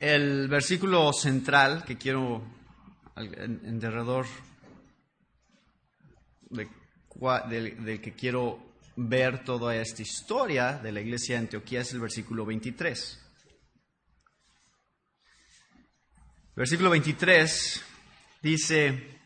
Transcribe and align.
el 0.00 0.48
versículo 0.48 1.12
central 1.12 1.84
que 1.84 1.98
quiero, 1.98 2.42
en, 3.16 3.78
derredor 3.78 4.26
de, 6.48 6.68
del, 7.50 7.84
del 7.84 8.00
que 8.00 8.14
quiero 8.14 8.70
ver 8.96 9.44
toda 9.44 9.76
esta 9.76 10.00
historia 10.00 10.78
de 10.78 10.90
la 10.90 11.02
iglesia 11.02 11.34
de 11.34 11.42
Antioquía 11.42 11.82
es 11.82 11.92
el 11.92 12.00
versículo 12.00 12.46
23. 12.46 13.20
Versículo 16.56 16.90
23 16.90 17.84
dice 18.42 19.20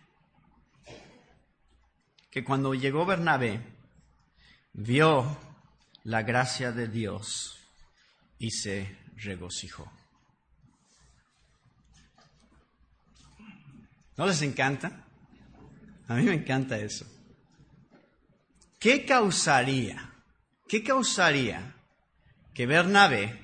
que 2.30 2.42
cuando 2.42 2.74
llegó 2.74 3.06
Bernabé, 3.06 3.60
vio 4.72 5.38
la 6.02 6.22
gracia 6.22 6.72
de 6.72 6.88
Dios 6.88 7.58
y 8.38 8.50
se 8.50 8.98
regocijó. 9.16 9.90
¿No 14.16 14.26
les 14.26 14.42
encanta? 14.42 15.04
A 16.08 16.14
mí 16.14 16.22
me 16.22 16.34
encanta 16.34 16.78
eso. 16.78 17.06
¿Qué 18.78 19.04
causaría? 19.04 20.12
¿Qué 20.68 20.82
causaría 20.82 21.74
que 22.52 22.66
Bernabé 22.66 23.40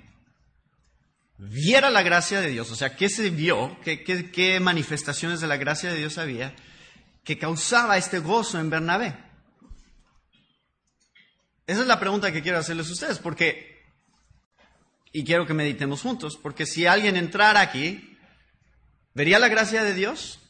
viera 1.39 1.91
la 1.91 2.03
gracia 2.03 2.41
de 2.41 2.51
Dios? 2.51 2.71
O 2.71 2.77
sea, 2.77 2.95
¿qué 2.95 3.09
se 3.09 3.31
vio? 3.31 3.79
¿Qué, 3.83 4.59
manifestaciones 4.61 5.41
de 5.41 5.47
la 5.47 5.57
gracia 5.57 5.91
de 5.91 5.99
Dios 5.99 6.19
había 6.19 6.55
que 7.25 7.39
causaba 7.39 7.97
este 7.97 8.19
gozo 8.19 8.61
en 8.61 8.71
Bernabé? 8.71 9.17
Esa 11.67 11.83
es 11.83 11.87
la 11.87 12.01
pregunta 12.01 12.33
que 12.33 12.43
quiero 12.43 12.59
hacerles 12.59 12.89
a 12.89 12.93
ustedes, 12.93 13.19
porque, 13.19 13.81
y 15.13 15.25
quiero 15.25 15.47
que 15.47 15.55
meditemos 15.55 16.03
juntos, 16.03 16.37
porque 16.37 16.67
si 16.67 16.87
alguien 16.87 17.17
entrara 17.17 17.61
aquí, 17.61 18.19
¿vería 19.15 19.39
la 19.39 19.49
gracia 19.49 19.85
de 19.85 19.95
Dios? 19.95 20.41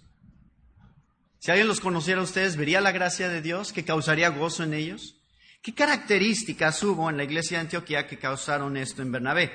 Si 1.40 1.50
alguien 1.50 1.68
los 1.68 1.80
conociera 1.80 2.20
a 2.20 2.24
ustedes, 2.24 2.56
¿vería 2.56 2.82
la 2.82 2.92
gracia 2.92 3.30
de 3.30 3.40
Dios 3.40 3.72
que 3.72 3.82
causaría 3.82 4.28
gozo 4.28 4.62
en 4.62 4.74
ellos? 4.74 5.16
¿Qué 5.62 5.74
características 5.74 6.82
hubo 6.82 7.08
en 7.08 7.16
la 7.16 7.24
iglesia 7.24 7.56
de 7.56 7.62
Antioquía 7.62 8.06
que 8.06 8.18
causaron 8.18 8.76
esto 8.76 9.00
en 9.00 9.10
Bernabé? 9.10 9.50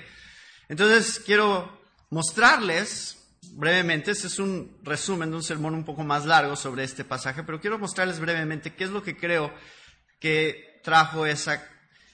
Entonces, 0.68 1.22
quiero 1.24 1.80
mostrarles 2.10 3.20
brevemente, 3.52 4.10
este 4.10 4.26
es 4.26 4.40
un 4.40 4.80
resumen 4.82 5.30
de 5.30 5.36
un 5.36 5.44
sermón 5.44 5.76
un 5.76 5.86
poco 5.86 6.04
más 6.04 6.26
largo 6.26 6.56
sobre 6.56 6.84
este 6.84 7.06
pasaje, 7.06 7.44
pero 7.44 7.62
quiero 7.62 7.78
mostrarles 7.78 8.20
brevemente 8.20 8.74
qué 8.74 8.86
es 8.86 8.90
lo 8.90 9.04
que 9.04 9.16
creo 9.16 9.54
que 10.20 10.82
trajo 10.84 11.28
esa, 11.28 11.64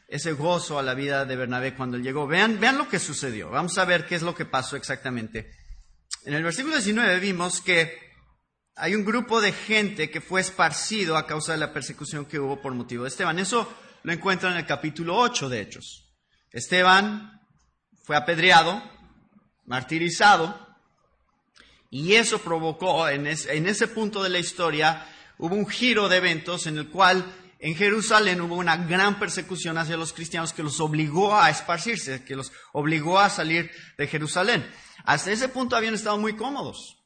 ese 0.10 0.34
gozo 0.34 0.80
a 0.80 0.84
la 0.84 0.96
vida 0.96 1.24
de 1.24 1.38
Bernabé 1.38 1.76
cuando 1.76 1.96
él 1.96 2.04
llegó. 2.04 2.28
Vean, 2.28 2.60
vean 2.60 2.78
lo 2.78 2.90
que 2.90 3.00
sucedió. 3.00 3.50
Vamos 3.50 3.78
a 3.78 3.86
ver 3.86 4.06
qué 4.06 4.16
es 4.16 4.22
lo 4.22 4.36
que 4.36 4.46
pasó 4.46 4.76
exactamente. 4.76 5.50
En 6.26 6.34
el 6.34 6.44
versículo 6.44 6.76
19 6.76 7.22
vimos 7.22 7.62
que 7.62 8.11
hay 8.82 8.96
un 8.96 9.06
grupo 9.06 9.42
de 9.42 9.52
gente 9.52 10.10
que 10.10 10.22
fue 10.22 10.42
esparcido 10.42 11.16
a 11.16 11.28
causa 11.28 11.52
de 11.52 11.60
la 11.60 11.72
persecución 11.72 12.26
que 12.26 12.40
hubo 12.40 12.60
por 12.60 12.74
motivo 12.74 13.04
de 13.04 13.10
Esteban. 13.10 13.38
Eso 13.38 13.72
lo 14.02 14.12
encuentran 14.12 14.54
en 14.54 14.58
el 14.58 14.66
capítulo 14.66 15.18
8 15.18 15.50
de 15.50 15.62
Hechos. 15.62 16.12
Esteban 16.50 17.40
fue 18.04 18.16
apedreado, 18.16 18.82
martirizado, 19.66 20.68
y 21.92 22.16
eso 22.16 22.40
provocó, 22.40 23.08
en, 23.08 23.28
en 23.28 23.68
ese 23.68 23.88
punto 23.88 24.24
de 24.24 24.30
la 24.30 24.40
historia, 24.40 25.06
hubo 25.38 25.54
un 25.54 25.68
giro 25.68 26.10
de 26.10 26.18
eventos 26.18 26.66
en 26.66 26.80
el 26.80 26.90
cual 26.90 27.24
en 27.60 27.76
Jerusalén 27.76 28.42
hubo 28.42 28.56
una 28.56 28.78
gran 28.78 29.20
persecución 29.20 29.78
hacia 29.78 29.96
los 29.96 30.12
cristianos 30.12 30.54
que 30.54 30.64
los 30.64 30.80
obligó 30.80 31.38
a 31.38 31.52
esparcirse, 31.52 32.26
que 32.26 32.36
los 32.36 32.52
obligó 32.74 33.20
a 33.20 33.30
salir 33.30 33.70
de 34.00 34.08
Jerusalén. 34.08 34.68
Hasta 35.06 35.32
ese 35.32 35.50
punto 35.50 35.76
habían 35.76 35.94
estado 35.94 36.18
muy 36.18 36.36
cómodos. 36.36 37.01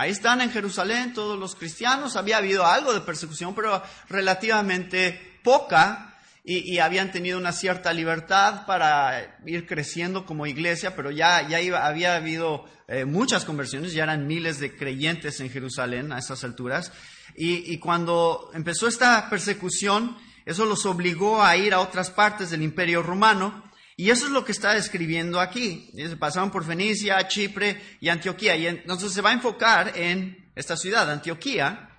Ahí 0.00 0.12
están 0.12 0.40
en 0.40 0.50
Jerusalén 0.50 1.12
todos 1.12 1.38
los 1.38 1.54
cristianos, 1.54 2.16
había 2.16 2.38
habido 2.38 2.64
algo 2.64 2.94
de 2.94 3.02
persecución, 3.02 3.54
pero 3.54 3.82
relativamente 4.08 5.38
poca, 5.44 6.16
y, 6.42 6.78
habían 6.78 7.12
tenido 7.12 7.36
una 7.36 7.52
cierta 7.52 7.92
libertad 7.92 8.64
para 8.64 9.38
ir 9.44 9.66
creciendo 9.66 10.24
como 10.24 10.46
iglesia, 10.46 10.96
pero 10.96 11.10
ya, 11.10 11.46
ya 11.46 11.58
había 11.86 12.16
habido 12.16 12.64
eh, 12.88 13.04
muchas 13.04 13.44
conversiones, 13.44 13.92
ya 13.92 14.04
eran 14.04 14.26
miles 14.26 14.58
de 14.58 14.74
creyentes 14.74 15.38
en 15.40 15.50
Jerusalén 15.50 16.12
a 16.14 16.18
esas 16.18 16.44
alturas, 16.44 16.92
y 17.36 17.78
cuando 17.78 18.50
empezó 18.54 18.88
esta 18.88 19.28
persecución, 19.28 20.16
eso 20.46 20.64
los 20.64 20.86
obligó 20.86 21.42
a 21.42 21.58
ir 21.58 21.74
a 21.74 21.80
otras 21.80 22.10
partes 22.10 22.48
del 22.48 22.62
imperio 22.62 23.02
romano, 23.02 23.69
y 24.00 24.08
eso 24.08 24.24
es 24.24 24.32
lo 24.32 24.46
que 24.46 24.52
está 24.52 24.72
describiendo 24.72 25.38
aquí. 25.40 25.90
Dice, 25.92 26.16
Pasaron 26.16 26.50
por 26.50 26.64
Fenicia, 26.64 27.28
Chipre 27.28 27.98
y 28.00 28.08
Antioquía. 28.08 28.56
Y 28.56 28.66
entonces 28.66 29.12
se 29.12 29.20
va 29.20 29.28
a 29.28 29.34
enfocar 29.34 29.92
en 29.94 30.50
esta 30.54 30.74
ciudad, 30.78 31.10
Antioquía, 31.10 31.98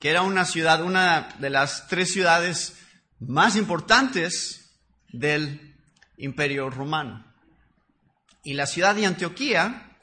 que 0.00 0.10
era 0.10 0.22
una 0.22 0.44
ciudad, 0.44 0.82
una 0.82 1.28
de 1.38 1.48
las 1.48 1.86
tres 1.86 2.12
ciudades 2.12 2.74
más 3.20 3.54
importantes 3.54 4.74
del 5.12 5.76
imperio 6.16 6.70
romano. 6.70 7.24
Y 8.42 8.54
la 8.54 8.66
ciudad 8.66 8.96
de 8.96 9.06
Antioquía 9.06 9.96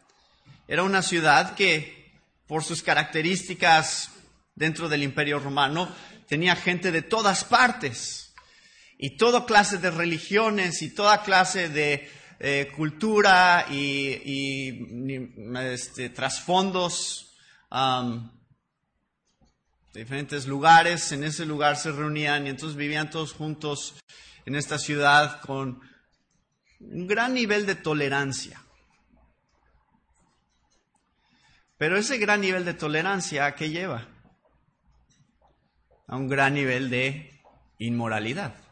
era 0.69 0.83
una 0.83 1.01
ciudad 1.01 1.53
que, 1.53 2.17
por 2.47 2.63
sus 2.63 2.81
características 2.81 4.11
dentro 4.55 4.87
del 4.87 5.03
imperio 5.03 5.39
romano, 5.39 5.93
tenía 6.29 6.55
gente 6.55 6.93
de 6.93 7.01
todas 7.01 7.43
partes 7.43 8.28
y 9.01 9.11
toda 9.11 9.45
clase 9.45 9.77
de 9.77 9.91
religiones 9.91 10.81
y 10.81 10.93
toda 10.93 11.23
clase 11.23 11.69
de 11.69 12.11
eh, 12.37 12.69
cultura 12.75 13.65
y, 13.71 15.15
este, 15.57 16.09
trasfondos, 16.09 17.33
de 19.93 19.99
diferentes 20.01 20.45
lugares. 20.47 21.13
En 21.13 21.23
ese 21.23 21.45
lugar 21.45 21.77
se 21.77 21.93
reunían 21.93 22.45
y 22.45 22.49
entonces 22.49 22.75
vivían 22.75 23.09
todos 23.09 23.31
juntos 23.31 23.97
en 24.45 24.55
esta 24.55 24.77
ciudad 24.77 25.39
con 25.41 25.79
un 26.81 27.07
gran 27.07 27.33
nivel 27.33 27.65
de 27.65 27.75
tolerancia. 27.75 28.61
Pero 31.77 31.95
ese 31.95 32.17
gran 32.17 32.41
nivel 32.41 32.65
de 32.65 32.73
tolerancia, 32.73 33.45
¿a 33.45 33.55
qué 33.55 33.69
lleva? 33.69 34.09
A 36.05 36.17
un 36.17 36.27
gran 36.27 36.53
nivel 36.53 36.89
de 36.89 37.41
inmoralidad. 37.77 38.68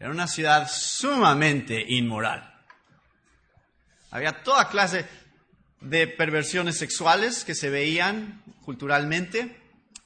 Era 0.00 0.10
una 0.10 0.26
ciudad 0.26 0.66
sumamente 0.66 1.84
inmoral. 1.86 2.50
Había 4.10 4.42
toda 4.42 4.70
clase 4.70 5.06
de 5.82 6.06
perversiones 6.06 6.78
sexuales 6.78 7.44
que 7.44 7.54
se 7.54 7.68
veían 7.68 8.42
culturalmente. 8.64 9.60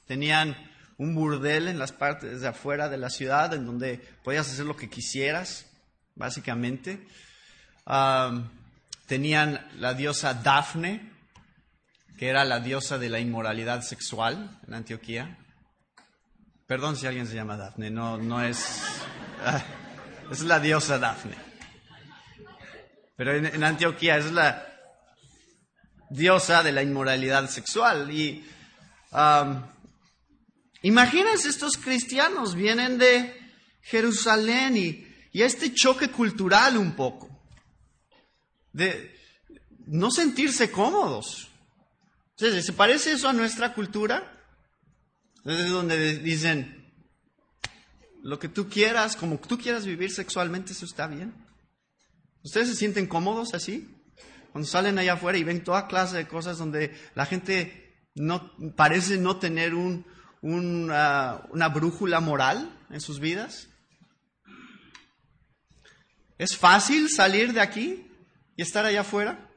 Tenían 0.05 0.57
un 0.97 1.15
burdel 1.15 1.69
en 1.69 1.79
las 1.79 1.93
partes 1.93 2.41
de 2.41 2.47
afuera 2.49 2.89
de 2.89 2.97
la 2.97 3.09
ciudad 3.09 3.53
en 3.53 3.65
donde 3.65 3.97
podías 4.21 4.51
hacer 4.51 4.65
lo 4.65 4.75
que 4.75 4.89
quisieras, 4.89 5.71
básicamente. 6.13 7.07
Am, 7.85 8.49
tenían 9.05 9.65
la 9.77 9.93
diosa 9.93 10.33
Dafne, 10.33 11.09
que 12.17 12.27
era 12.27 12.43
la 12.43 12.59
diosa 12.59 12.97
de 12.97 13.07
la 13.07 13.19
inmoralidad 13.19 13.81
sexual 13.81 14.59
en 14.67 14.73
Antioquía. 14.73 15.37
Perdón 16.67 16.97
si 16.97 17.07
alguien 17.07 17.27
se 17.27 17.35
llama 17.35 17.55
Dafne, 17.55 17.89
no, 17.89 18.17
no 18.17 18.43
es... 18.43 18.83
es 20.31 20.41
la 20.41 20.59
diosa 20.59 20.99
Dafne. 20.99 21.35
Pero 23.15 23.35
en, 23.35 23.45
en 23.45 23.63
Antioquía 23.63 24.17
es 24.17 24.31
la 24.31 24.75
diosa 26.09 26.63
de 26.63 26.71
la 26.71 26.83
inmoralidad 26.83 27.49
sexual. 27.49 28.11
Y 28.11 28.45
am, 29.11 29.65
imagínense 30.81 31.49
estos 31.49 31.77
cristianos, 31.77 32.55
vienen 32.55 32.97
de 32.97 33.39
Jerusalén 33.81 34.77
y, 34.77 35.07
y 35.31 35.41
este 35.41 35.73
choque 35.73 36.09
cultural 36.09 36.77
un 36.77 36.95
poco. 36.95 37.29
De 38.73 39.15
no 39.87 40.11
sentirse 40.11 40.71
cómodos. 40.71 41.49
¿Se 42.35 42.73
parece 42.73 43.13
eso 43.13 43.29
a 43.29 43.33
nuestra 43.33 43.73
cultura? 43.73 44.33
Es 45.45 45.69
donde 45.69 46.17
dicen, 46.17 46.84
lo 48.25 48.39
que 48.39 48.49
tú 48.49 48.67
quieras, 48.67 49.15
como 49.15 49.37
tú 49.37 49.55
quieras 49.59 49.85
vivir 49.85 50.11
sexualmente, 50.11 50.71
eso 50.71 50.85
está 50.85 51.05
bien. 51.05 51.31
¿Ustedes 52.43 52.69
se 52.69 52.75
sienten 52.75 53.05
cómodos 53.05 53.53
así? 53.53 53.87
Cuando 54.51 54.67
salen 54.67 54.97
allá 54.97 55.13
afuera 55.13 55.37
y 55.37 55.43
ven 55.43 55.63
toda 55.63 55.85
clase 55.85 56.17
de 56.17 56.27
cosas 56.27 56.57
donde 56.57 56.99
la 57.13 57.27
gente 57.27 58.09
no, 58.15 58.51
parece 58.75 59.19
no 59.19 59.37
tener 59.37 59.75
un, 59.75 60.07
ah, 60.91 61.45
una 61.51 61.69
brújula 61.69 62.19
moral 62.19 62.75
en 62.89 62.99
sus 62.99 63.19
vidas. 63.19 63.67
¿Es 66.39 66.57
fácil 66.57 67.11
salir 67.11 67.53
de 67.53 67.61
aquí 67.61 68.09
y 68.57 68.63
estar 68.63 68.87
allá 68.87 69.01
afuera? 69.01 69.51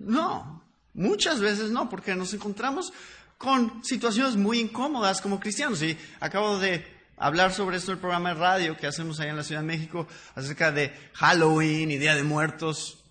No, 0.00 0.64
muchas 0.94 1.38
veces 1.38 1.70
no, 1.70 1.88
porque 1.88 2.16
nos 2.16 2.34
encontramos 2.34 2.92
con 3.38 3.84
situaciones 3.84 4.34
muy 4.34 4.58
incómodas 4.58 5.20
como 5.20 5.38
cristianos. 5.38 5.80
Y 5.82 5.96
acabo 6.18 6.58
de 6.58 6.91
hablar 7.22 7.52
sobre 7.52 7.76
esto 7.76 7.92
en 7.92 7.96
el 7.96 8.00
programa 8.00 8.30
de 8.30 8.34
radio 8.34 8.76
que 8.76 8.88
hacemos 8.88 9.20
allá 9.20 9.30
en 9.30 9.36
la 9.36 9.44
Ciudad 9.44 9.60
de 9.60 9.66
México 9.68 10.08
acerca 10.34 10.72
de 10.72 10.92
Halloween 11.14 11.92
y 11.92 11.96
Día 11.96 12.16
de 12.16 12.24
Muertos. 12.24 13.04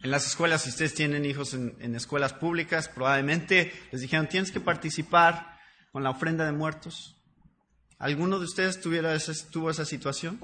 En 0.00 0.10
las 0.10 0.26
escuelas, 0.26 0.62
si 0.62 0.70
ustedes 0.70 0.94
tienen 0.94 1.26
hijos 1.26 1.52
en, 1.52 1.94
escuelas 1.94 2.32
públicas, 2.32 2.88
probablemente 2.88 3.72
les 3.92 4.00
dijeron, 4.00 4.26
tienes 4.26 4.52
que 4.52 4.60
participar 4.60 5.58
con 5.92 6.02
la 6.02 6.10
ofrenda 6.10 6.46
de 6.46 6.52
muertos. 6.52 7.16
¿Alguno 7.98 8.38
de 8.38 8.46
ustedes 8.46 8.80
tuviera 8.80 9.16
tuvo 9.50 9.70
esa 9.70 9.84
situación? 9.84 10.40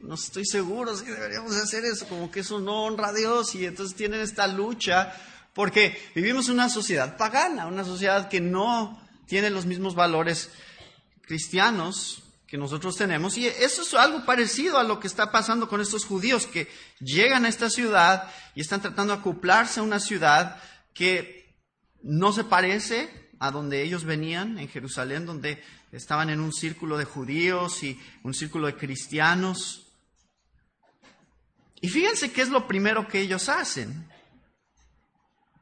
no 0.00 0.14
estoy 0.14 0.44
seguro 0.44 0.96
si 0.96 1.04
deberíamos 1.04 1.54
hacer 1.54 1.84
eso, 1.84 2.08
como 2.08 2.30
que 2.30 2.40
eso 2.40 2.58
no 2.58 2.84
honra 2.84 3.08
a 3.08 3.12
Dios 3.12 3.54
y 3.54 3.66
entonces 3.66 3.96
tienen 3.96 4.20
esta 4.20 4.48
lucha 4.48 5.14
porque 5.54 6.10
vivimos 6.14 6.48
una 6.48 6.68
sociedad 6.68 7.16
pagana, 7.16 7.66
una 7.66 7.84
sociedad 7.84 8.28
que 8.28 8.40
no 8.40 9.00
tiene 9.26 9.50
los 9.50 9.66
mismos 9.66 9.94
valores 9.94 10.50
cristianos 11.22 12.22
que 12.46 12.58
nosotros 12.58 12.96
tenemos. 12.96 13.38
Y 13.38 13.46
eso 13.46 13.82
es 13.82 13.94
algo 13.94 14.24
parecido 14.26 14.78
a 14.78 14.84
lo 14.84 15.00
que 15.00 15.06
está 15.06 15.32
pasando 15.32 15.68
con 15.68 15.80
estos 15.80 16.04
judíos 16.04 16.46
que 16.46 16.68
llegan 17.00 17.44
a 17.44 17.48
esta 17.48 17.70
ciudad 17.70 18.30
y 18.54 18.60
están 18.60 18.82
tratando 18.82 19.14
de 19.14 19.20
acoplarse 19.20 19.80
a 19.80 19.82
una 19.82 20.00
ciudad 20.00 20.60
que 20.92 21.56
no 22.02 22.32
se 22.32 22.44
parece 22.44 23.30
a 23.38 23.50
donde 23.50 23.82
ellos 23.82 24.04
venían, 24.04 24.58
en 24.58 24.68
Jerusalén, 24.68 25.26
donde 25.26 25.62
estaban 25.92 26.30
en 26.30 26.40
un 26.40 26.52
círculo 26.52 26.98
de 26.98 27.04
judíos 27.04 27.82
y 27.82 27.98
un 28.22 28.34
círculo 28.34 28.66
de 28.66 28.76
cristianos. 28.76 29.86
Y 31.80 31.88
fíjense 31.88 32.32
qué 32.32 32.42
es 32.42 32.50
lo 32.50 32.68
primero 32.68 33.08
que 33.08 33.20
ellos 33.20 33.48
hacen. 33.48 34.11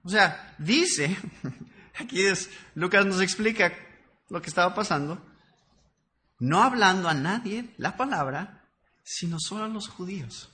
O 0.02 0.08
sea, 0.08 0.54
dice, 0.58 1.16
aquí 1.98 2.22
es, 2.22 2.50
Lucas 2.74 3.04
nos 3.06 3.20
explica 3.20 3.72
lo 4.28 4.40
que 4.40 4.48
estaba 4.48 4.74
pasando, 4.74 5.22
no 6.38 6.62
hablando 6.62 7.08
a 7.08 7.14
nadie 7.14 7.74
la 7.76 7.96
palabra, 7.96 8.64
sino 9.02 9.38
solo 9.38 9.64
a 9.64 9.68
los 9.68 9.88
judíos. 9.88 10.50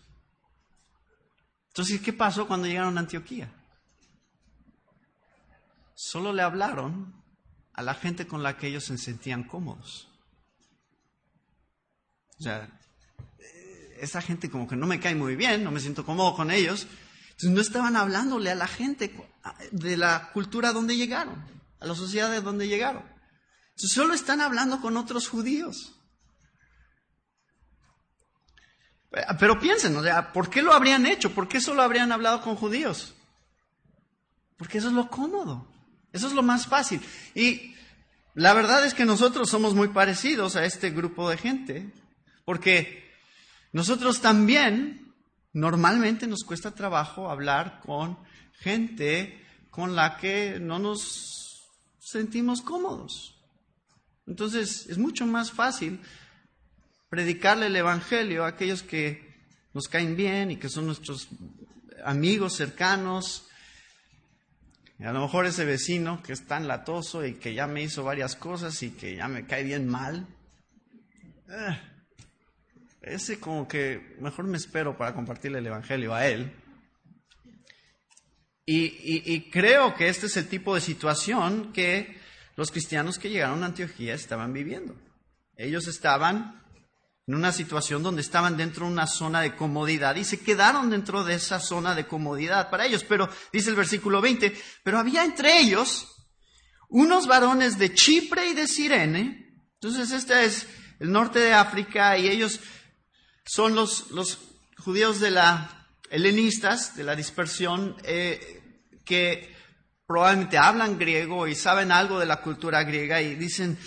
Entonces, 1.69 2.01
¿qué 2.01 2.13
pasó 2.13 2.49
cuando 2.49 2.67
llegaron 2.67 2.97
a 2.97 3.01
Antioquía? 3.01 3.53
Solo 5.95 6.33
le 6.33 6.43
hablaron 6.43 7.15
a 7.75 7.83
la 7.83 7.95
gente 7.95 8.27
con 8.27 8.43
la 8.43 8.57
que 8.57 8.69
ellos 8.69 8.85
se 8.85 8.99
sentían 8.99 9.45
cómodos. 9.45 10.09
O 12.39 12.43
sea, 12.43 12.69
esa 14.01 14.21
gente 14.21 14.51
como 14.51 14.67
que 14.67 14.77
no 14.77 14.87
me 14.87 15.01
cae 15.01 15.15
muy 15.15 15.37
bien, 15.37 15.63
no 15.63 15.71
me 15.71 15.81
siento 15.81 16.05
cómodo 16.05 16.35
con 16.35 16.51
ellos. 16.51 16.87
Entonces 17.37 17.55
no 17.55 17.61
estaban 17.61 17.97
hablándole 17.97 18.51
a 18.51 18.55
la 18.55 18.67
gente 18.67 19.15
de 19.71 19.97
la 19.99 20.31
cultura 20.33 20.73
donde 20.73 20.97
llegaron, 20.97 21.45
a 21.81 21.87
la 21.87 21.95
sociedad 21.95 22.31
de 22.31 22.41
donde 22.41 22.67
llegaron. 22.67 23.05
solo 23.77 24.15
están 24.15 24.41
hablando 24.41 24.81
con 24.81 24.97
otros 24.97 25.29
judíos. 25.29 25.93
Pero 29.39 29.61
piensen, 29.61 29.95
o 29.97 30.03
sea, 30.03 30.33
¿por 30.33 30.49
qué 30.49 30.63
lo 30.63 30.73
habrían 30.73 31.05
hecho? 31.05 31.35
¿Por 31.35 31.47
qué 31.47 31.61
solo 31.61 31.83
habrían 31.83 32.11
hablado 32.11 32.41
con 32.41 32.57
judíos? 32.57 33.15
Porque 34.57 34.79
eso 34.79 34.89
es 34.89 34.95
lo 34.95 35.11
cómodo, 35.11 35.71
eso 36.13 36.29
es 36.29 36.33
lo 36.33 36.43
más 36.43 36.67
fácil. 36.67 37.03
Y 37.35 37.75
la 38.33 38.55
verdad 38.55 38.87
es 38.87 38.95
que 38.95 39.05
nosotros 39.05 39.51
somos 39.51 39.75
muy 39.75 39.89
parecidos 39.89 40.57
a 40.57 40.65
este 40.65 40.89
grupo 40.91 41.29
de 41.29 41.37
gente, 41.37 41.93
porque 42.47 43.11
nosotros 43.73 44.23
también 44.23 45.06
normalmente 45.57 46.27
nos 46.27 46.45
cuesta 46.45 46.73
trabajo 46.73 47.31
hablar 47.31 47.81
con 47.81 48.19
gente 48.61 49.43
con 49.71 49.97
la 49.97 50.19
que 50.19 50.61
no 50.61 50.79
nos 50.79 51.71
sentimos 51.99 52.61
cómodos. 52.61 53.43
Entonces 54.27 54.87
es 54.87 54.99
mucho 54.99 55.25
más 55.25 55.53
fácil 55.53 56.01
predicarle 57.09 57.69
el 57.69 57.77
Evangelio 57.77 58.45
a 58.45 58.49
aquellos 58.49 58.83
que 58.83 59.35
nos 59.73 59.89
caen 59.89 60.15
bien 60.15 60.51
y 60.51 60.57
que 60.57 60.69
son 60.69 60.85
nuestros 60.85 61.29
amigos 62.05 62.55
cercanos. 62.55 63.49
a 64.99 65.11
lo 65.11 65.23
mejor 65.23 65.47
ese 65.47 65.65
vecino 65.65 66.23
que 66.23 66.35
es 66.35 66.47
tan 66.47 66.69
latoso 66.69 67.25
y 67.25 67.37
que 67.37 67.55
ya 67.55 67.67
me 67.67 67.83
hizo 67.83 68.05
varias 68.05 68.37
cosas 68.37 68.83
y 68.83 68.91
que 68.91 69.17
ya 69.17 69.27
me 69.27 69.47
cae 69.47 69.65
bien 69.65 69.89
mal. 69.89 70.27
Eh, 71.49 71.96
ese 73.07 73.39
como 73.39 73.69
que 73.69 74.17
mejor 74.21 74.47
me 74.47 74.57
espero 74.57 74.97
para 74.97 75.15
compartirle 75.15 75.59
el 75.59 75.67
Evangelio 75.67 76.15
a 76.15 76.27
él. 76.27 76.53
Y, 78.69 79.49
creo 79.51 79.95
que 79.95 80.09
este 80.09 80.27
es 80.27 80.37
el 80.37 80.49
tipo 80.49 80.75
de 80.75 80.81
situación 80.81 81.73
que 81.73 82.21
los 82.57 82.73
cristianos 82.73 83.17
que 83.17 83.31
llegaron 83.31 83.63
a 83.63 83.67
Antioquía 83.67 84.15
estaban 84.15 84.53
viviendo. 84.53 84.97
Ellos 85.57 85.87
estaban 85.87 86.65
en 87.29 87.35
una 87.37 87.53
situación 87.53 88.03
donde 88.03 88.23
estaban 88.23 88.57
dentro 88.57 88.87
de 88.87 88.93
una 88.93 89.07
zona 89.07 89.41
de 89.41 89.55
comodidad 89.55 90.17
y 90.17 90.25
se 90.25 90.41
quedaron 90.41 90.91
dentro 90.91 91.23
de 91.23 91.35
esa 91.35 91.61
zona 91.61 91.95
de 91.95 92.09
comodidad 92.09 92.69
para 92.69 92.87
ellos. 92.87 93.05
Pero 93.05 93.29
dice 93.53 93.71
el 93.71 93.77
versículo 93.77 94.21
20, 94.21 94.53
pero 94.83 94.99
había 94.99 95.25
entre 95.25 95.61
ellos 95.61 96.09
unos 96.89 97.29
varones 97.29 97.79
de 97.79 97.95
Chipre 97.95 98.49
y 98.49 98.55
de 98.55 98.67
Sirene. 98.67 99.61
Entonces 99.75 100.11
este 100.11 100.45
es 100.45 100.67
el 100.99 101.13
norte 101.13 101.39
de 101.39 101.55
África 101.55 102.19
y 102.19 102.29
ellos 102.29 102.61
son 103.47 103.75
los, 103.75 104.11
los 104.11 104.39
judíos 104.79 105.21
de 105.21 105.31
la 105.31 105.87
helenistas, 106.11 106.97
de 106.97 107.05
la 107.05 107.17
dispersión, 107.17 107.97
eh, 108.05 108.83
que 109.05 109.55
probablemente 110.07 110.59
hablan 110.59 110.99
griego 110.99 111.47
y 111.47 111.55
saben 111.55 111.91
algo 111.91 112.19
de 112.19 112.27
la 112.27 112.41
cultura 112.43 112.83
griega 112.85 113.21
y 113.21 113.35
dicen, 113.35 113.79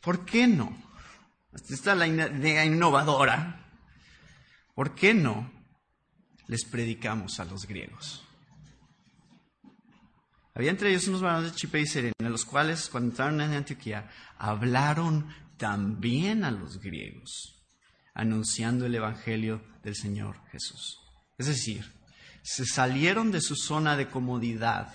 ¿por 0.00 0.24
qué 0.24 0.46
no? 0.46 0.76
Esta 1.52 1.92
es 1.92 1.98
la 1.98 2.06
idea 2.06 2.64
innovadora. 2.64 3.60
¿Por 4.74 4.94
qué 4.94 5.14
no 5.14 5.52
les 6.48 6.64
predicamos 6.64 7.38
a 7.38 7.44
los 7.44 7.66
griegos? 7.66 8.24
Había 10.54 10.70
entre 10.70 10.90
ellos 10.90 11.08
unos 11.08 11.20
varones 11.20 11.50
de 11.50 11.56
Chipre 11.56 11.80
y 11.80 11.86
Serena, 11.86 12.28
los 12.28 12.44
cuales, 12.44 12.88
cuando 12.88 13.10
entraron 13.10 13.40
en 13.40 13.54
Antioquía, 13.54 14.08
hablaron 14.38 15.28
también 15.56 16.44
a 16.44 16.50
los 16.50 16.80
griegos, 16.80 17.62
anunciando 18.14 18.86
el 18.86 18.94
Evangelio 18.94 19.62
del 19.82 19.94
Señor 19.94 20.36
Jesús. 20.50 20.98
Es 21.38 21.46
decir, 21.46 21.84
se 22.42 22.66
salieron 22.66 23.30
de 23.30 23.40
su 23.40 23.56
zona 23.56 23.96
de 23.96 24.08
comodidad 24.08 24.94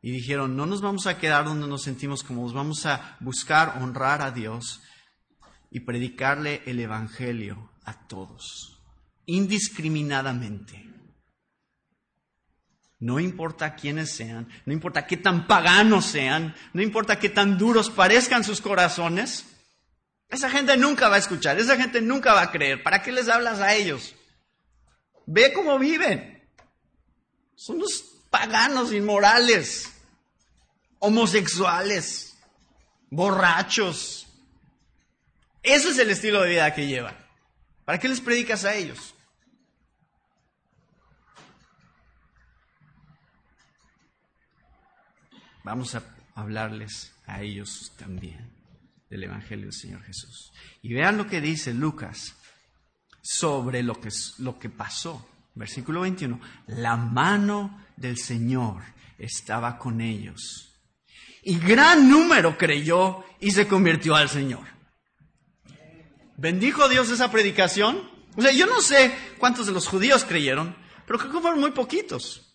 y 0.00 0.10
dijeron, 0.10 0.56
no 0.56 0.66
nos 0.66 0.80
vamos 0.80 1.06
a 1.06 1.18
quedar 1.18 1.44
donde 1.44 1.68
nos 1.68 1.82
sentimos 1.82 2.22
cómodos, 2.22 2.52
vamos 2.52 2.86
a 2.86 3.16
buscar 3.20 3.80
honrar 3.80 4.20
a 4.20 4.32
Dios 4.32 4.80
y 5.70 5.80
predicarle 5.80 6.62
el 6.66 6.80
Evangelio 6.80 7.70
a 7.84 8.06
todos, 8.06 8.82
indiscriminadamente. 9.26 10.91
No 13.02 13.18
importa 13.18 13.74
quiénes 13.74 14.14
sean, 14.14 14.48
no 14.64 14.72
importa 14.72 15.08
qué 15.08 15.16
tan 15.16 15.48
paganos 15.48 16.06
sean, 16.06 16.54
no 16.72 16.82
importa 16.82 17.18
qué 17.18 17.28
tan 17.28 17.58
duros 17.58 17.90
parezcan 17.90 18.44
sus 18.44 18.60
corazones, 18.60 19.44
esa 20.28 20.48
gente 20.48 20.76
nunca 20.76 21.08
va 21.08 21.16
a 21.16 21.18
escuchar, 21.18 21.58
esa 21.58 21.76
gente 21.76 22.00
nunca 22.00 22.32
va 22.32 22.42
a 22.42 22.52
creer. 22.52 22.80
¿Para 22.84 23.02
qué 23.02 23.10
les 23.10 23.28
hablas 23.28 23.58
a 23.58 23.74
ellos? 23.74 24.14
Ve 25.26 25.52
cómo 25.52 25.80
viven. 25.80 26.48
Son 27.56 27.80
los 27.80 28.04
paganos 28.30 28.92
inmorales, 28.92 29.90
homosexuales, 31.00 32.38
borrachos. 33.10 34.28
Ese 35.64 35.88
es 35.88 35.98
el 35.98 36.10
estilo 36.10 36.40
de 36.42 36.50
vida 36.50 36.72
que 36.72 36.86
llevan. 36.86 37.18
¿Para 37.84 37.98
qué 37.98 38.08
les 38.08 38.20
predicas 38.20 38.64
a 38.64 38.76
ellos? 38.76 39.16
Vamos 45.64 45.94
a 45.94 46.02
hablarles 46.34 47.12
a 47.26 47.42
ellos 47.42 47.92
también 47.96 48.50
del 49.08 49.24
Evangelio 49.24 49.66
del 49.66 49.74
Señor 49.74 50.02
Jesús. 50.02 50.52
Y 50.80 50.94
vean 50.94 51.18
lo 51.18 51.26
que 51.26 51.40
dice 51.40 51.72
Lucas 51.74 52.34
sobre 53.22 53.82
lo 53.82 54.00
que, 54.00 54.08
lo 54.38 54.58
que 54.58 54.70
pasó. 54.70 55.28
Versículo 55.54 56.00
21. 56.00 56.40
La 56.68 56.96
mano 56.96 57.84
del 57.96 58.18
Señor 58.18 58.82
estaba 59.18 59.78
con 59.78 60.00
ellos. 60.00 60.72
Y 61.42 61.58
gran 61.58 62.08
número 62.08 62.56
creyó 62.56 63.24
y 63.40 63.50
se 63.50 63.66
convirtió 63.68 64.14
al 64.14 64.28
Señor. 64.28 64.66
¿Bendijo 66.36 66.88
Dios 66.88 67.10
esa 67.10 67.30
predicación? 67.30 68.10
O 68.36 68.42
sea, 68.42 68.52
yo 68.52 68.66
no 68.66 68.80
sé 68.80 69.14
cuántos 69.38 69.66
de 69.66 69.72
los 69.72 69.86
judíos 69.86 70.24
creyeron, 70.24 70.74
pero 71.06 71.18
creo 71.18 71.32
que 71.32 71.40
fueron 71.40 71.60
muy 71.60 71.72
poquitos. 71.72 72.51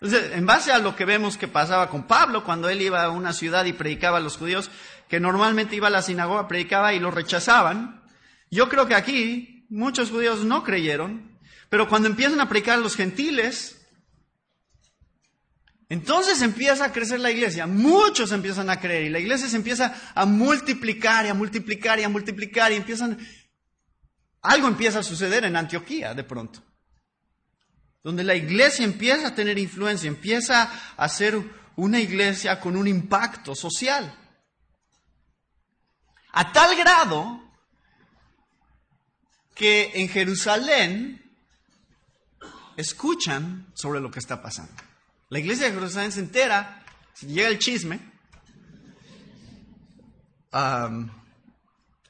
Entonces, 0.00 0.32
en 0.32 0.46
base 0.46 0.70
a 0.70 0.78
lo 0.78 0.94
que 0.94 1.04
vemos 1.04 1.36
que 1.36 1.48
pasaba 1.48 1.90
con 1.90 2.06
Pablo, 2.06 2.44
cuando 2.44 2.68
él 2.68 2.80
iba 2.80 3.02
a 3.02 3.10
una 3.10 3.32
ciudad 3.32 3.64
y 3.64 3.72
predicaba 3.72 4.18
a 4.18 4.20
los 4.20 4.36
judíos, 4.36 4.70
que 5.08 5.18
normalmente 5.18 5.74
iba 5.74 5.88
a 5.88 5.90
la 5.90 6.02
sinagoga, 6.02 6.46
predicaba 6.46 6.94
y 6.94 7.00
los 7.00 7.14
rechazaban, 7.14 8.04
yo 8.50 8.68
creo 8.68 8.86
que 8.86 8.94
aquí 8.94 9.66
muchos 9.68 10.10
judíos 10.10 10.44
no 10.44 10.62
creyeron, 10.62 11.38
pero 11.68 11.88
cuando 11.88 12.08
empiezan 12.08 12.40
a 12.40 12.48
predicar 12.48 12.78
a 12.78 12.80
los 12.80 12.94
gentiles, 12.94 13.78
entonces 15.88 16.42
empieza 16.42 16.84
a 16.84 16.92
crecer 16.92 17.20
la 17.20 17.30
iglesia, 17.30 17.66
muchos 17.66 18.30
empiezan 18.32 18.70
a 18.70 18.78
creer 18.78 19.04
y 19.04 19.08
la 19.08 19.18
iglesia 19.18 19.48
se 19.48 19.56
empieza 19.56 19.94
a 20.14 20.26
multiplicar 20.26 21.26
y 21.26 21.28
a 21.30 21.34
multiplicar 21.34 21.98
y 21.98 22.04
a 22.04 22.08
multiplicar 22.08 22.72
y 22.72 22.76
empiezan 22.76 23.18
algo 24.42 24.68
empieza 24.68 25.00
a 25.00 25.02
suceder 25.02 25.44
en 25.44 25.56
Antioquía 25.56 26.14
de 26.14 26.24
pronto, 26.24 26.62
donde 28.02 28.24
la 28.24 28.34
iglesia 28.34 28.84
empieza 28.84 29.28
a 29.28 29.34
tener 29.34 29.58
influencia, 29.58 30.08
empieza 30.08 30.70
a 30.96 31.08
ser 31.08 31.40
una 31.76 32.00
iglesia 32.00 32.60
con 32.60 32.76
un 32.76 32.88
impacto 32.88 33.54
social. 33.54 34.14
A 36.32 36.52
tal 36.52 36.76
grado 36.76 37.42
que 39.54 39.90
en 39.94 40.08
Jerusalén 40.08 41.22
escuchan 42.76 43.72
sobre 43.74 44.00
lo 44.00 44.10
que 44.10 44.20
está 44.20 44.40
pasando. 44.40 44.72
La 45.30 45.40
iglesia 45.40 45.66
de 45.66 45.74
Jerusalén 45.74 46.12
se 46.12 46.20
entera, 46.20 46.84
llega 47.20 47.48
el 47.48 47.58
chisme, 47.58 48.00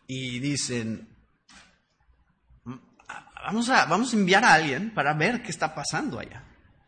y 0.06 0.38
dicen, 0.38 1.08
vamos 3.48 3.70
a, 3.70 3.86
vamos 3.86 4.12
a 4.12 4.16
enviar 4.16 4.44
a 4.44 4.52
alguien 4.52 4.90
para 4.90 5.14
ver 5.14 5.42
qué 5.42 5.50
está 5.50 5.74
pasando 5.74 6.18
allá. 6.18 6.44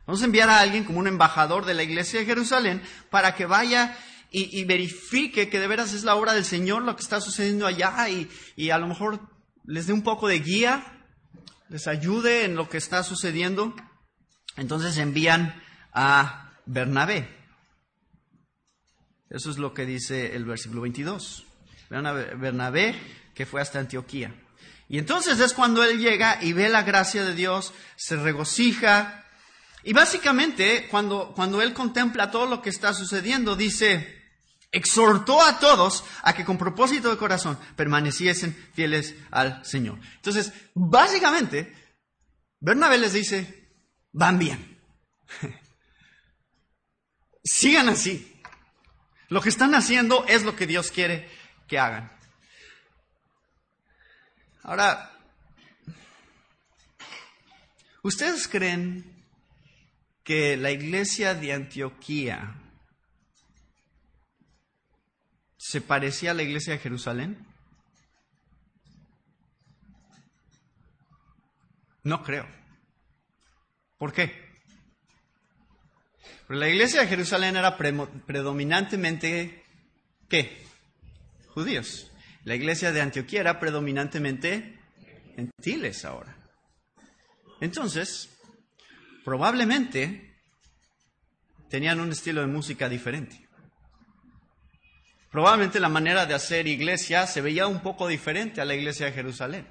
Vamos 0.07 0.21
a 0.21 0.27
enviar 0.27 0.51
a 0.51 0.61
alguien 0.61 0.85
como 0.85 0.99
un 0.99 1.07
embajador 1.07 1.65
de 1.65 1.73
la 1.73 1.83
iglesia 1.83 2.21
de 2.21 2.27
Jerusalén 2.27 2.83
para 3.09 3.35
que 3.35 3.47
vaya 3.47 3.97
y, 4.31 4.63
verifique 4.65 5.49
que 5.49 5.59
de 5.59 5.67
veras 5.67 5.95
es 5.95 6.05
la 6.05 6.15
obra 6.15 6.35
del 6.35 6.45
Señor 6.45 6.83
lo 6.83 6.97
que 6.97 7.03
está 7.03 7.21
sucediendo 7.21 7.67
allá 7.67 8.09
y, 8.11 8.29
y 8.57 8.71
a 8.71 8.79
lo 8.79 8.89
mejor 8.89 9.21
les 9.65 9.87
dé 9.87 9.95
un 9.95 10.03
poco 10.03 10.29
de 10.29 10.39
guía, 10.41 10.85
les 11.71 11.87
ayude 11.87 12.45
en 12.45 12.57
lo 12.57 12.69
que 12.69 12.77
está 12.77 13.03
sucediendo. 13.05 13.75
Entonces 14.57 14.99
envían 14.99 15.63
a 15.95 16.53
Bernabé. 16.67 17.27
Eso 19.31 19.51
es 19.51 19.57
lo 19.57 19.73
que 19.73 19.87
dice 19.87 20.37
el 20.37 20.45
versículo 20.45 20.83
22. 20.83 21.47
Bernabé 21.89 23.01
que 23.35 23.47
fue 23.47 23.63
hasta 23.63 23.79
Antioquía. 23.79 24.35
Y 24.91 24.99
entonces 24.99 25.39
es 25.39 25.55
cuando 25.55 25.85
él 25.85 26.01
llega 26.01 26.43
y 26.43 26.53
ve 26.53 26.69
la 26.69 26.83
gracia 26.83 27.23
de 27.23 27.33
Dios, 27.33 27.73
se 27.95 28.17
regocija. 28.17 29.25
Y 29.85 29.93
básicamente, 29.93 30.89
cuando, 30.91 31.33
cuando 31.33 31.63
él 31.63 31.73
contempla 31.73 32.33
todo 32.33 32.47
lo 32.47 32.61
que 32.61 32.71
está 32.71 32.93
sucediendo, 32.93 33.55
dice, 33.55 34.21
exhortó 34.73 35.45
a 35.45 35.61
todos 35.61 36.03
a 36.23 36.33
que 36.33 36.45
con 36.45 36.59
propósito 36.59 37.09
de 37.09 37.19
corazón 37.19 37.57
permaneciesen 37.77 38.53
fieles 38.75 39.15
al 39.31 39.65
Señor. 39.65 40.01
Entonces, 40.17 40.53
básicamente, 40.75 41.73
Bernabé 42.59 42.99
les 42.99 43.13
dice, 43.13 43.71
van 44.11 44.41
bien. 44.41 44.77
Sigan 47.45 47.89
así. 47.91 48.43
Lo 49.29 49.41
que 49.41 49.51
están 49.51 49.77
haciendo 49.77 50.27
es 50.27 50.43
lo 50.43 50.57
que 50.57 50.67
Dios 50.67 50.91
quiere 50.91 51.31
que 51.69 51.79
hagan. 51.79 52.11
Ahora, 54.63 55.11
¿ustedes 58.03 58.47
creen 58.47 59.25
que 60.23 60.57
la 60.57 60.71
iglesia 60.71 61.35
de 61.35 61.53
Antioquía 61.53 62.55
se 65.57 65.81
parecía 65.81 66.33
a 66.33 66.35
la 66.35 66.43
iglesia 66.43 66.75
de 66.75 66.79
Jerusalén? 66.79 67.47
No 72.03 72.23
creo. 72.23 72.47
¿Por 73.99 74.13
qué? 74.13 74.51
Porque 76.47 76.61
la 76.61 76.69
iglesia 76.69 77.03
de 77.03 77.07
Jerusalén 77.07 77.57
era 77.57 77.77
predominantemente, 77.77 79.65
¿qué? 80.29 80.67
Judíos. 81.49 82.10
La 82.45 82.55
iglesia 82.55 82.93
de 82.93 83.01
Antioquía 83.01 83.41
era 83.41 83.61
predominantemente 83.61 84.79
gentiles 85.37 86.05
ahora. 86.05 86.37
Entonces, 87.61 88.31
probablemente 89.25 90.35
tenían 91.69 92.01
un 92.01 92.11
estilo 92.11 92.41
de 92.41 92.47
música 92.47 92.89
diferente. 92.89 93.47
Probablemente 95.31 95.79
la 95.79 95.89
manera 95.89 96.27
de 96.27 96.35
hacer 96.35 96.67
iglesia 96.67 97.27
se 97.27 97.41
veía 97.41 97.67
un 97.67 97.81
poco 97.81 98.09
diferente 98.09 98.61
a 98.61 98.65
la 98.65 98.75
iglesia 98.75 99.07
de 99.07 99.13
Jerusalén. 99.13 99.67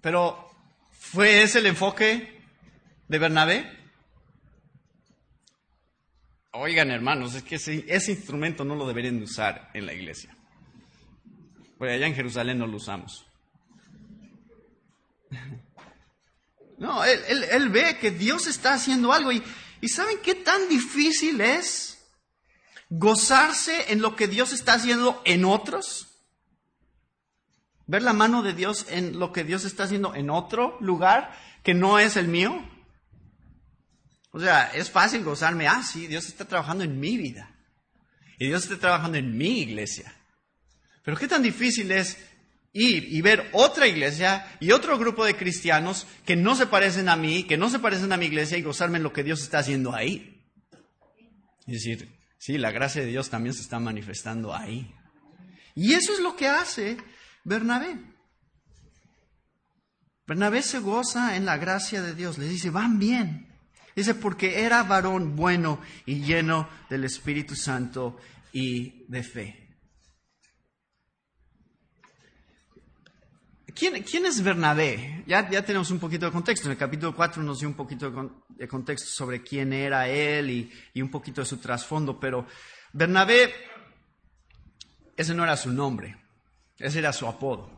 Pero, 0.00 0.50
¿fue 0.90 1.44
ese 1.44 1.60
el 1.60 1.66
enfoque 1.66 2.42
de 3.06 3.18
Bernabé? 3.18 3.81
Oigan, 6.54 6.90
hermanos, 6.90 7.34
es 7.34 7.42
que 7.42 7.54
ese, 7.54 8.12
instrumento 8.12 8.62
no 8.62 8.74
lo 8.74 8.86
deberían 8.86 9.22
usar 9.22 9.70
en 9.72 9.86
la 9.86 9.94
iglesia. 9.94 10.36
Porque 11.78 11.94
allá 11.94 12.06
en 12.06 12.14
Jerusalén 12.14 12.58
no 12.58 12.66
lo 12.66 12.76
usamos. 12.76 13.26
No, 16.76 17.04
él, 17.04 17.68
ve 17.70 17.96
que 17.98 18.10
Dios 18.10 18.46
está 18.46 18.74
haciendo 18.74 19.12
algo 19.12 19.32
y, 19.32 19.42
y 19.80 19.88
¿saben 19.88 20.18
qué 20.22 20.34
tan 20.34 20.68
difícil 20.68 21.40
es 21.40 22.04
gozarse 22.90 23.92
en 23.92 24.02
lo 24.02 24.14
que 24.14 24.28
Dios 24.28 24.52
está 24.52 24.74
haciendo 24.74 25.22
en 25.24 25.44
otros? 25.46 26.18
Ver 27.86 28.02
la 28.02 28.12
mano 28.12 28.42
de 28.42 28.52
Dios 28.52 28.86
en 28.90 29.18
lo 29.18 29.32
que 29.32 29.44
Dios 29.44 29.64
está 29.64 29.84
haciendo 29.84 30.14
en 30.14 30.28
otro 30.28 30.76
lugar 30.80 31.32
que 31.62 31.72
no 31.72 31.98
es 31.98 32.16
el 32.16 32.28
mío. 32.28 32.62
O 34.32 34.40
sea, 34.40 34.72
es 34.74 34.90
fácil 34.90 35.22
gozarme, 35.22 35.68
ah, 35.68 35.82
sí, 35.82 36.06
Dios 36.06 36.26
está 36.26 36.46
trabajando 36.46 36.84
en 36.84 36.98
mi 36.98 37.16
vida. 37.18 37.54
Y 38.38 38.46
Dios 38.46 38.64
está 38.64 38.78
trabajando 38.78 39.18
en 39.18 39.36
mi 39.36 39.60
iglesia. 39.60 40.12
Pero 41.04 41.16
qué 41.16 41.28
tan 41.28 41.42
difícil 41.42 41.92
es 41.92 42.16
ir 42.72 43.12
y 43.12 43.20
ver 43.20 43.50
otra 43.52 43.86
iglesia 43.86 44.56
y 44.58 44.72
otro 44.72 44.98
grupo 44.98 45.24
de 45.24 45.36
cristianos 45.36 46.06
que 46.24 46.34
no 46.34 46.56
se 46.56 46.66
parecen 46.66 47.10
a 47.10 47.16
mí, 47.16 47.44
que 47.44 47.58
no 47.58 47.68
se 47.68 47.78
parecen 47.78 48.10
a 48.12 48.16
mi 48.16 48.26
iglesia 48.26 48.56
y 48.56 48.62
gozarme 48.62 48.96
en 48.96 49.02
lo 49.02 49.12
que 49.12 49.22
Dios 49.22 49.42
está 49.42 49.58
haciendo 49.58 49.94
ahí. 49.94 50.42
Y 51.66 51.72
decir, 51.72 52.08
sí, 52.38 52.56
la 52.56 52.70
gracia 52.70 53.02
de 53.02 53.08
Dios 53.08 53.28
también 53.28 53.54
se 53.54 53.60
está 53.60 53.78
manifestando 53.78 54.54
ahí. 54.54 54.94
Y 55.74 55.92
eso 55.92 56.14
es 56.14 56.20
lo 56.20 56.36
que 56.36 56.48
hace 56.48 56.96
Bernabé. 57.44 58.00
Bernabé 60.26 60.62
se 60.62 60.78
goza 60.78 61.36
en 61.36 61.44
la 61.44 61.58
gracia 61.58 62.00
de 62.00 62.14
Dios. 62.14 62.38
Le 62.38 62.48
dice, 62.48 62.70
van 62.70 62.98
bien. 62.98 63.51
Dice, 63.94 64.14
porque 64.14 64.62
era 64.64 64.82
varón 64.82 65.36
bueno 65.36 65.80
y 66.06 66.20
lleno 66.20 66.68
del 66.88 67.04
Espíritu 67.04 67.54
Santo 67.54 68.18
y 68.52 69.04
de 69.08 69.22
fe. 69.22 69.62
¿Quién, 73.74 74.26
es 74.26 74.42
Bernabé? 74.42 75.24
Ya, 75.26 75.48
ya, 75.48 75.64
tenemos 75.64 75.90
un 75.90 75.98
poquito 75.98 76.26
de 76.26 76.32
contexto. 76.32 76.66
En 76.66 76.72
el 76.72 76.78
capítulo 76.78 77.14
4 77.14 77.42
nos 77.42 77.60
dio 77.60 77.68
un 77.68 77.74
poquito 77.74 78.36
de, 78.48 78.68
contexto 78.68 79.08
sobre 79.08 79.42
quién 79.42 79.72
era 79.72 80.08
él 80.08 80.50
y, 80.50 80.72
y 80.92 81.00
un 81.00 81.10
poquito 81.10 81.40
de 81.40 81.46
su 81.46 81.56
trasfondo, 81.56 82.20
pero 82.20 82.46
Bernabé, 82.92 83.52
ese 85.16 85.34
no 85.34 85.42
era 85.42 85.56
su 85.56 85.72
nombre, 85.72 86.16
ese 86.78 86.98
era 86.98 87.12
su 87.12 87.26
apodo. 87.26 87.70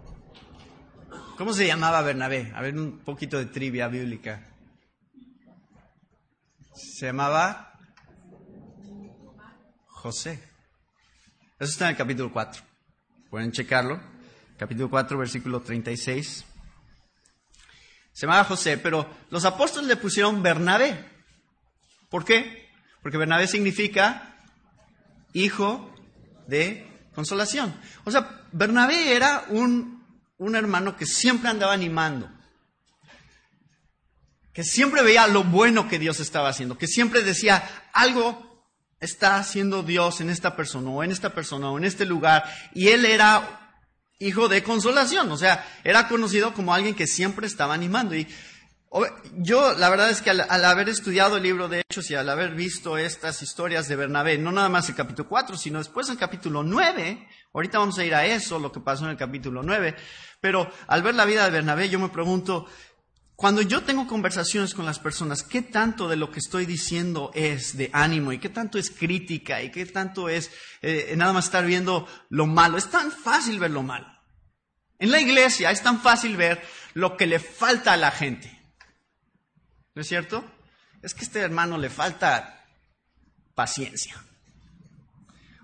¿Cómo 1.37 1.53
se 1.53 1.67
llamaba 1.67 2.03
Bernabé? 2.03 2.53
A 2.55 2.61
ver, 2.61 2.77
un 2.77 2.99
poquito 2.99 3.39
de 3.39 3.47
trivia 3.47 3.89
bíblica. 3.89 4.54
Se 6.75 7.07
llamaba 7.07 7.73
José. 9.87 10.43
Eso 11.59 11.71
está 11.71 11.85
en 11.85 11.93
el 11.93 11.97
capítulo 11.97 12.33
4. 12.33 12.63
Pueden 13.31 13.53
checarlo. 13.53 14.01
Capítulo 14.59 14.91
4, 14.91 15.17
versículo 15.17 15.61
36. 15.61 16.45
Se 18.13 18.27
llamaba 18.27 18.45
José, 18.45 18.77
pero 18.79 19.09
los 19.31 19.45
apóstoles 19.45 19.89
le 19.89 19.97
pusieron 19.97 20.43
Bernabé. 20.43 21.05
¿Por 22.11 22.25
qué? 22.25 22.69
Porque 23.03 23.19
Bernabé 23.19 23.47
significa 23.47 24.37
hijo 25.33 25.95
de 26.49 27.09
consolación. 27.15 27.73
O 28.05 28.11
sea, 28.11 28.47
Bernabé 28.53 29.15
era 29.15 29.45
un, 29.49 30.05
un 30.39 30.57
hermano 30.57 30.97
que 30.97 31.07
siempre 31.07 31.51
andaba 31.51 31.73
animando 31.73 32.34
que 34.55 34.63
siempre 34.63 35.03
veía 35.03 35.27
lo 35.27 35.43
bueno 35.45 35.89
que 35.89 35.99
Dios 35.99 36.21
estaba 36.21 36.49
haciendo, 36.49 36.79
que 36.79 36.87
siempre 36.87 37.23
decía, 37.23 37.69
algo 37.93 38.65
está 39.01 39.37
haciendo 39.37 39.83
Dios 39.83 40.21
en 40.21 40.31
esta 40.31 40.55
persona 40.55 40.91
o 40.91 41.03
en 41.03 41.11
esta 41.11 41.31
persona 41.31 41.71
o 41.71 41.77
en 41.77 41.85
este 41.85 42.07
lugar. 42.07 42.45
Y 42.73 42.89
él 42.89 43.05
era 43.05 43.81
hijo 44.21 44.49
de 44.49 44.63
consolación, 44.63 45.31
o 45.31 45.37
sea, 45.37 45.67
era 45.83 46.07
conocido 46.09 46.55
como 46.55 46.73
alguien 46.73 46.95
que 46.95 47.09
siempre 47.09 47.49
estaba 47.49 47.75
animando. 47.75 48.15
Y 48.15 48.29
yo, 49.39 49.75
la 49.75 49.89
verdad 49.89 50.09
es 50.11 50.23
que 50.23 50.31
al, 50.31 50.65
haber 50.65 50.89
estudiado 50.89 51.37
el 51.37 51.43
libro 51.43 51.69
de 51.69 51.81
Hechos 51.81 52.09
y 52.13 52.15
al 52.15 52.29
haber 52.29 52.55
visto 52.55 52.97
estas 52.97 53.43
historias 53.43 53.89
de 53.89 53.97
Bernabé, 53.97 54.39
no 54.39 54.53
nada 54.53 54.69
más 54.69 54.89
el 54.89 54.95
capítulo 54.95 55.29
4, 55.29 55.57
sino 55.57 55.79
después 55.79 56.09
el 56.11 56.17
capítulo 56.17 56.63
9, 56.63 57.29
ahorita 57.53 57.81
vamos 57.81 57.99
a 57.99 58.05
ir 58.05 58.15
a 58.15 58.25
eso, 58.25 58.61
lo 58.61 58.71
que 58.71 58.79
pasó 58.79 59.05
en 59.05 59.11
el 59.11 59.17
capítulo 59.17 59.65
9, 59.65 59.97
pero 60.41 60.71
al 60.87 61.03
ver 61.03 61.17
la 61.17 61.25
vida 61.25 61.45
de 61.45 61.51
Bernabé 61.51 61.89
yo 61.89 61.99
me 61.99 62.09
pregunto, 62.09 62.67
cuando 63.37 63.63
yo 63.63 63.83
tengo 63.83 64.07
conversaciones 64.07 64.75
con 64.75 64.87
las 64.87 65.01
personas, 65.01 65.43
¿qué 65.43 65.61
tanto 65.61 66.09
de 66.09 66.17
lo 66.17 66.31
que 66.31 66.39
estoy 66.39 66.67
diciendo 66.67 67.33
es 67.35 67.77
de 67.77 67.91
ánimo 67.93 68.33
y 68.33 68.39
qué 68.39 68.49
tanto 68.49 68.79
es 68.79 68.91
crítica 68.91 69.61
y 69.61 69.71
qué 69.73 69.87
tanto 69.87 70.29
es 70.29 70.53
eh, 70.83 71.15
nada 71.17 71.33
más 71.33 71.47
estar 71.47 71.67
viendo 71.67 72.07
lo 72.29 72.47
malo? 72.47 72.79
Es 72.79 72.91
tan 72.91 73.11
fácil 73.11 73.59
ver 73.59 73.73
lo 73.73 73.83
malo. 73.83 74.07
En 75.01 75.11
la 75.11 75.21
iglesia 75.21 75.73
es 75.73 75.83
tan 75.83 76.01
fácil 76.01 76.37
ver 76.37 76.65
lo 76.95 77.17
que 77.17 77.27
le 77.27 77.41
falta 77.41 77.93
a 77.93 77.97
la 77.97 78.13
gente. 78.13 78.57
¿No 79.95 80.03
es 80.03 80.09
cierto? 80.09 80.45
Es 81.03 81.13
que 81.13 81.21
a 81.21 81.25
este 81.25 81.41
hermano 81.41 81.77
le 81.77 81.91
falta 81.91 82.65
paciencia. 83.55 84.15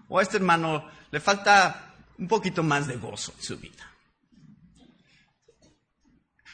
O 0.08 0.18
a 0.18 0.22
este 0.22 0.38
hermano 0.38 0.90
le 1.12 1.20
falta 1.20 1.94
un 2.18 2.26
poquito 2.26 2.64
más 2.64 2.88
de 2.88 2.96
gozo 2.96 3.32
en 3.38 3.42
su 3.44 3.56
vida. 3.58 3.89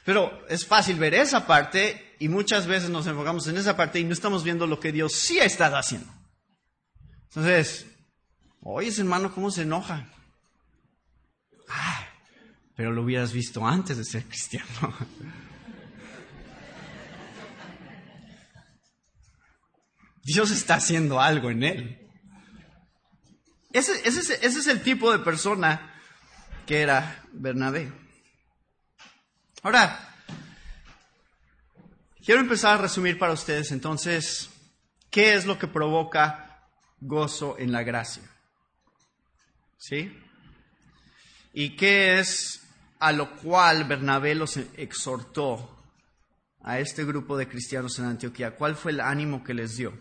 Pero 0.06 0.46
es 0.48 0.64
fácil 0.64 0.98
ver 1.00 1.12
esa 1.14 1.46
parte 1.48 2.14
y 2.20 2.28
muchas 2.28 2.68
veces 2.68 2.88
nos 2.88 3.08
enfocamos 3.08 3.48
en 3.48 3.56
esa 3.56 3.76
parte 3.76 3.98
y 3.98 4.04
no 4.04 4.12
estamos 4.12 4.44
viendo 4.44 4.68
lo 4.68 4.78
que 4.78 4.92
Dios 4.92 5.12
sí 5.14 5.40
ha 5.40 5.44
estado 5.44 5.76
haciendo. 5.76 6.08
Entonces, 7.24 7.86
oye, 8.60 8.86
ese 8.88 9.00
hermano, 9.00 9.34
¿cómo 9.34 9.50
se 9.50 9.62
enoja? 9.62 10.08
Ah, 11.68 12.06
pero 12.76 12.92
lo 12.92 13.02
hubieras 13.02 13.32
visto 13.32 13.66
antes 13.66 13.96
de 13.96 14.04
ser 14.04 14.22
cristiano. 14.26 14.68
Dios 20.22 20.52
está 20.52 20.76
haciendo 20.76 21.20
algo 21.20 21.50
en 21.50 21.64
él. 21.64 22.08
Ese, 23.72 24.06
es 24.06 24.66
el 24.68 24.82
tipo 24.82 25.10
de 25.10 25.18
persona 25.18 26.00
que 26.64 26.80
era 26.80 27.24
Bernabé. 27.32 28.05
Ahora, 29.62 30.14
quiero 32.24 32.40
empezar 32.40 32.74
a 32.74 32.82
resumir 32.82 33.18
para 33.18 33.32
ustedes 33.32 33.72
entonces 33.72 34.50
qué 35.10 35.34
es 35.34 35.46
lo 35.46 35.58
que 35.58 35.66
provoca 35.66 36.68
gozo 37.00 37.56
en 37.58 37.72
la 37.72 37.82
gracia. 37.82 38.22
¿Sí? 39.78 40.22
¿Y 41.52 41.76
qué 41.76 42.18
es 42.18 42.62
a 42.98 43.12
lo 43.12 43.36
cual 43.36 43.84
Bernabé 43.84 44.34
los 44.34 44.56
exhortó 44.56 45.72
a 46.62 46.78
este 46.80 47.04
grupo 47.04 47.36
de 47.36 47.48
cristianos 47.48 47.98
en 47.98 48.06
Antioquía? 48.06 48.56
¿Cuál 48.56 48.76
fue 48.76 48.92
el 48.92 49.00
ánimo 49.00 49.42
que 49.42 49.54
les 49.54 49.76
dio? 49.76 49.96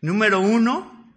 Número 0.00 0.40
uno, 0.40 1.14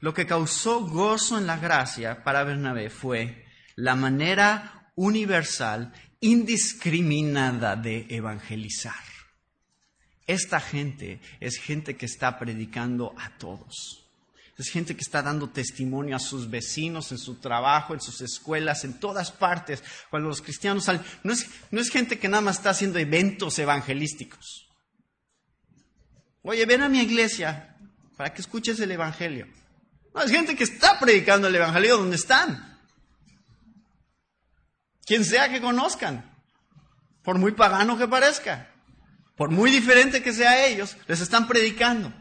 lo 0.00 0.12
que 0.12 0.26
causó 0.26 0.84
gozo 0.84 1.38
en 1.38 1.46
la 1.46 1.56
gracia 1.56 2.24
para 2.24 2.44
Bernabé 2.44 2.90
fue 2.90 3.46
la 3.76 3.94
manera 3.94 4.81
universal, 4.94 5.92
indiscriminada 6.20 7.76
de 7.76 8.06
evangelizar. 8.08 8.94
Esta 10.26 10.60
gente 10.60 11.20
es 11.40 11.56
gente 11.56 11.96
que 11.96 12.06
está 12.06 12.38
predicando 12.38 13.14
a 13.18 13.36
todos. 13.38 13.98
Es 14.58 14.68
gente 14.68 14.94
que 14.94 15.00
está 15.00 15.22
dando 15.22 15.50
testimonio 15.50 16.14
a 16.14 16.20
sus 16.20 16.48
vecinos, 16.48 17.10
en 17.10 17.18
su 17.18 17.36
trabajo, 17.36 17.94
en 17.94 18.00
sus 18.00 18.20
escuelas, 18.20 18.84
en 18.84 19.00
todas 19.00 19.32
partes. 19.32 19.82
Cuando 20.10 20.28
los 20.28 20.42
cristianos 20.42 20.84
salen, 20.84 21.02
no 21.24 21.32
es, 21.32 21.48
no 21.70 21.80
es 21.80 21.90
gente 21.90 22.18
que 22.18 22.28
nada 22.28 22.42
más 22.42 22.58
está 22.58 22.70
haciendo 22.70 22.98
eventos 22.98 23.58
evangelísticos. 23.58 24.68
Oye, 26.42 26.66
ven 26.66 26.82
a 26.82 26.88
mi 26.88 27.00
iglesia 27.00 27.76
para 28.16 28.32
que 28.32 28.40
escuches 28.40 28.78
el 28.80 28.90
Evangelio. 28.90 29.46
No, 30.14 30.22
es 30.22 30.30
gente 30.30 30.54
que 30.54 30.64
está 30.64 30.98
predicando 30.98 31.48
el 31.48 31.54
Evangelio 31.54 31.96
donde 31.96 32.16
están. 32.16 32.71
Quien 35.04 35.24
sea 35.24 35.50
que 35.50 35.60
conozcan, 35.60 36.32
por 37.22 37.38
muy 37.38 37.52
pagano 37.52 37.98
que 37.98 38.08
parezca, 38.08 38.70
por 39.36 39.50
muy 39.50 39.70
diferente 39.70 40.22
que 40.22 40.32
sea 40.32 40.66
ellos, 40.66 40.96
les 41.06 41.20
están 41.20 41.48
predicando. 41.48 42.12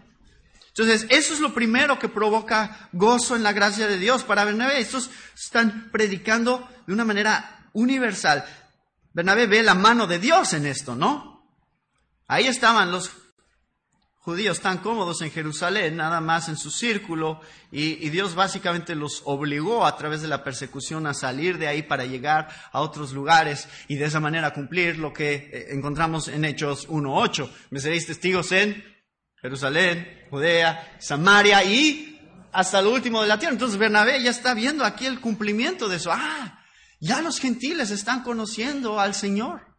Entonces, 0.70 1.06
eso 1.10 1.34
es 1.34 1.40
lo 1.42 1.54
primero 1.54 2.00
que 2.00 2.08
provoca 2.08 2.90
gozo 2.94 3.36
en 3.36 3.44
la 3.44 3.52
gracia 3.52 3.88
de 3.88 3.98
Dios 3.98 4.24
para 4.24 4.46
Bernabé. 4.46 4.80
Estos 4.80 5.10
están 5.36 5.90
predicando 5.92 6.68
de 6.88 6.94
una 6.94 7.04
manera 7.04 7.70
universal. 7.74 8.46
Bernabé 9.14 9.48
ve 9.48 9.64
la 9.64 9.76
mano 9.76 10.08
de 10.08 10.20
Dios 10.20 10.54
en 10.54 10.66
esto, 10.66 10.96
¿no? 10.96 11.46
Ahí 12.28 12.48
estaban 12.48 12.92
los 12.92 13.12
judíos 14.22 14.60
tan 14.60 14.78
cómodos 14.78 15.22
en 15.22 15.32
Jerusalén, 15.32 15.98
nada 15.98 16.22
más 16.22 16.48
en 16.48 16.56
su 16.56 16.70
círculo, 16.70 17.42
y, 17.72 18.10
Dios 18.10 18.36
básicamente 18.36 18.96
los 18.96 19.22
obligó 19.26 19.86
a 19.86 19.98
través 19.98 20.22
de 20.22 20.28
la 20.28 20.44
persecución 20.44 21.08
a 21.08 21.14
salir 21.14 21.58
de 21.58 21.68
ahí 21.68 21.82
para 21.82 22.06
llegar 22.06 22.50
a 22.72 22.82
otros 22.82 23.14
lugares 23.14 23.68
y 23.88 23.96
de 23.96 24.06
esa 24.06 24.20
manera 24.20 24.54
cumplir 24.54 25.00
lo 25.00 25.12
que 25.12 25.34
eh, 25.34 25.68
encontramos 25.72 26.28
en 26.28 26.46
Hechos 26.46 26.88
1.8. 26.88 27.50
Me 27.72 27.80
seréis 27.80 28.06
testigos 28.06 28.52
en 28.52 28.84
Jerusalén, 29.42 30.26
Judea, 30.30 30.98
Samaria 31.00 31.64
y 31.64 32.20
hasta 32.52 32.82
lo 32.82 32.92
último 32.92 33.22
de 33.22 33.28
la 33.28 33.40
tierra. 33.40 33.54
Entonces 33.54 33.80
Bernabé 33.80 34.22
ya 34.22 34.30
está 34.30 34.54
viendo 34.54 34.84
aquí 34.86 35.06
el 35.06 35.20
cumplimiento 35.20 35.88
de 35.88 35.96
eso. 35.96 36.12
Ah, 36.14 36.60
ya 37.00 37.22
los 37.22 37.40
gentiles 37.40 37.90
están 37.90 38.22
conociendo 38.22 39.00
al 39.00 39.16
Señor. 39.16 39.71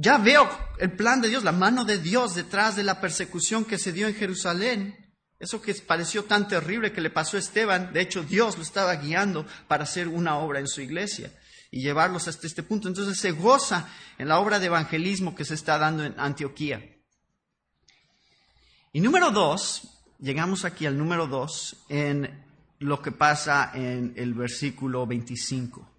Ya 0.00 0.16
veo 0.16 0.48
el 0.78 0.92
plan 0.92 1.20
de 1.20 1.28
Dios, 1.28 1.42
la 1.42 1.50
mano 1.50 1.84
de 1.84 1.98
Dios 1.98 2.36
detrás 2.36 2.76
de 2.76 2.84
la 2.84 3.00
persecución 3.00 3.64
que 3.64 3.78
se 3.78 3.92
dio 3.92 4.06
en 4.06 4.14
Jerusalén. 4.14 4.94
Eso 5.40 5.60
que 5.60 5.74
pareció 5.74 6.22
tan 6.24 6.46
terrible 6.46 6.92
que 6.92 7.00
le 7.00 7.10
pasó 7.10 7.36
a 7.36 7.40
Esteban, 7.40 7.92
de 7.92 8.02
hecho 8.02 8.22
Dios 8.22 8.56
lo 8.56 8.62
estaba 8.62 8.94
guiando 8.94 9.44
para 9.66 9.82
hacer 9.82 10.06
una 10.06 10.36
obra 10.36 10.60
en 10.60 10.68
su 10.68 10.80
iglesia 10.82 11.32
y 11.72 11.82
llevarlos 11.82 12.28
hasta 12.28 12.46
este 12.46 12.62
punto. 12.62 12.86
Entonces 12.86 13.18
se 13.18 13.32
goza 13.32 13.88
en 14.18 14.28
la 14.28 14.38
obra 14.38 14.60
de 14.60 14.66
evangelismo 14.66 15.34
que 15.34 15.44
se 15.44 15.54
está 15.54 15.78
dando 15.78 16.04
en 16.04 16.14
Antioquía. 16.16 16.80
Y 18.92 19.00
número 19.00 19.32
dos, 19.32 19.82
llegamos 20.20 20.64
aquí 20.64 20.86
al 20.86 20.96
número 20.96 21.26
dos 21.26 21.76
en 21.88 22.44
lo 22.78 23.02
que 23.02 23.10
pasa 23.10 23.72
en 23.74 24.12
el 24.16 24.32
versículo 24.32 25.08
25. 25.08 25.90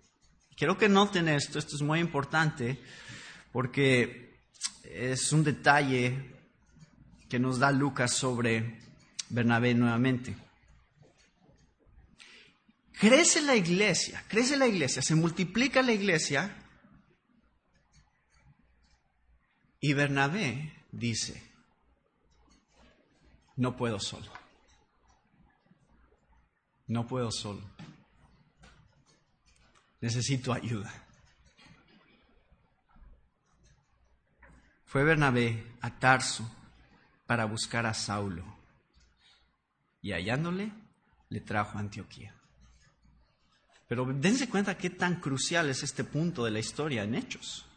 Quiero 0.55 0.77
que 0.77 0.87
noten 0.87 1.27
esto, 1.27 1.59
esto 1.59 1.75
es 1.75 1.81
muy 1.81 1.99
importante 1.99 2.79
porque 3.51 4.39
es 4.83 5.31
un 5.31 5.43
detalle 5.43 6.35
que 7.29 7.39
nos 7.39 7.59
da 7.59 7.71
Lucas 7.71 8.13
sobre 8.13 8.79
Bernabé 9.29 9.73
nuevamente. 9.73 10.35
Crece 12.99 13.41
la 13.41 13.55
iglesia, 13.55 14.23
crece 14.27 14.57
la 14.57 14.67
iglesia, 14.67 15.01
se 15.01 15.15
multiplica 15.15 15.81
la 15.81 15.93
iglesia 15.93 16.53
y 19.79 19.93
Bernabé 19.93 20.73
dice, 20.91 21.41
no 23.55 23.77
puedo 23.77 23.99
solo, 23.99 24.29
no 26.87 27.07
puedo 27.07 27.31
solo, 27.31 27.61
necesito 30.01 30.51
ayuda. 30.51 31.08
Fue 34.89 35.03
Bernabé 35.03 35.63
a 35.81 35.99
Tarso 35.99 36.49
para 37.27 37.45
buscar 37.45 37.85
a 37.85 37.93
Saulo 37.93 38.43
y 40.01 40.13
hallándole 40.13 40.71
le 41.29 41.41
trajo 41.41 41.77
a 41.77 41.81
Antioquía. 41.81 42.33
Pero 43.87 44.03
dense 44.05 44.49
cuenta 44.49 44.79
qué 44.79 44.89
tan 44.89 45.19
crucial 45.19 45.69
es 45.69 45.83
este 45.83 46.03
punto 46.03 46.43
de 46.43 46.49
la 46.49 46.57
historia 46.57 47.03
en 47.03 47.13
Hechos. 47.13 47.67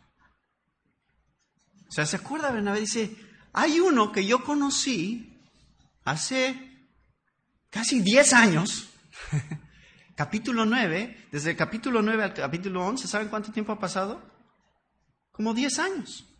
O 1.86 1.92
sea, 1.92 2.06
¿se 2.06 2.16
acuerda 2.16 2.50
Bernabé? 2.50 2.80
Dice, 2.80 3.14
hay 3.52 3.78
uno 3.78 4.10
que 4.10 4.24
yo 4.24 4.42
conocí 4.42 5.38
hace 6.04 6.88
casi 7.68 8.00
10 8.00 8.32
años, 8.32 8.88
capítulo 10.16 10.64
9, 10.64 11.28
desde 11.30 11.50
el 11.50 11.56
capítulo 11.58 12.00
9 12.00 12.24
al 12.24 12.32
capítulo 12.32 12.86
11, 12.86 13.06
¿saben 13.06 13.28
cuánto 13.28 13.52
tiempo 13.52 13.72
ha 13.72 13.78
pasado? 13.78 14.22
Como 15.30 15.52
10 15.52 15.78
años. 15.78 16.31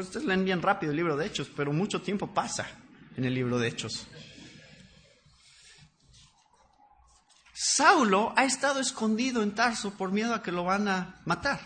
Pues 0.00 0.08
ustedes 0.08 0.28
leen 0.28 0.46
bien 0.46 0.62
rápido 0.62 0.92
el 0.92 0.96
libro 0.96 1.14
de 1.14 1.26
Hechos, 1.26 1.50
pero 1.54 1.74
mucho 1.74 2.00
tiempo 2.00 2.32
pasa 2.32 2.66
en 3.18 3.26
el 3.26 3.34
libro 3.34 3.58
de 3.58 3.68
Hechos. 3.68 4.06
Saulo 7.52 8.32
ha 8.34 8.46
estado 8.46 8.80
escondido 8.80 9.42
en 9.42 9.54
Tarso 9.54 9.90
por 9.98 10.10
miedo 10.10 10.32
a 10.32 10.42
que 10.42 10.52
lo 10.52 10.64
van 10.64 10.88
a 10.88 11.20
matar. 11.26 11.60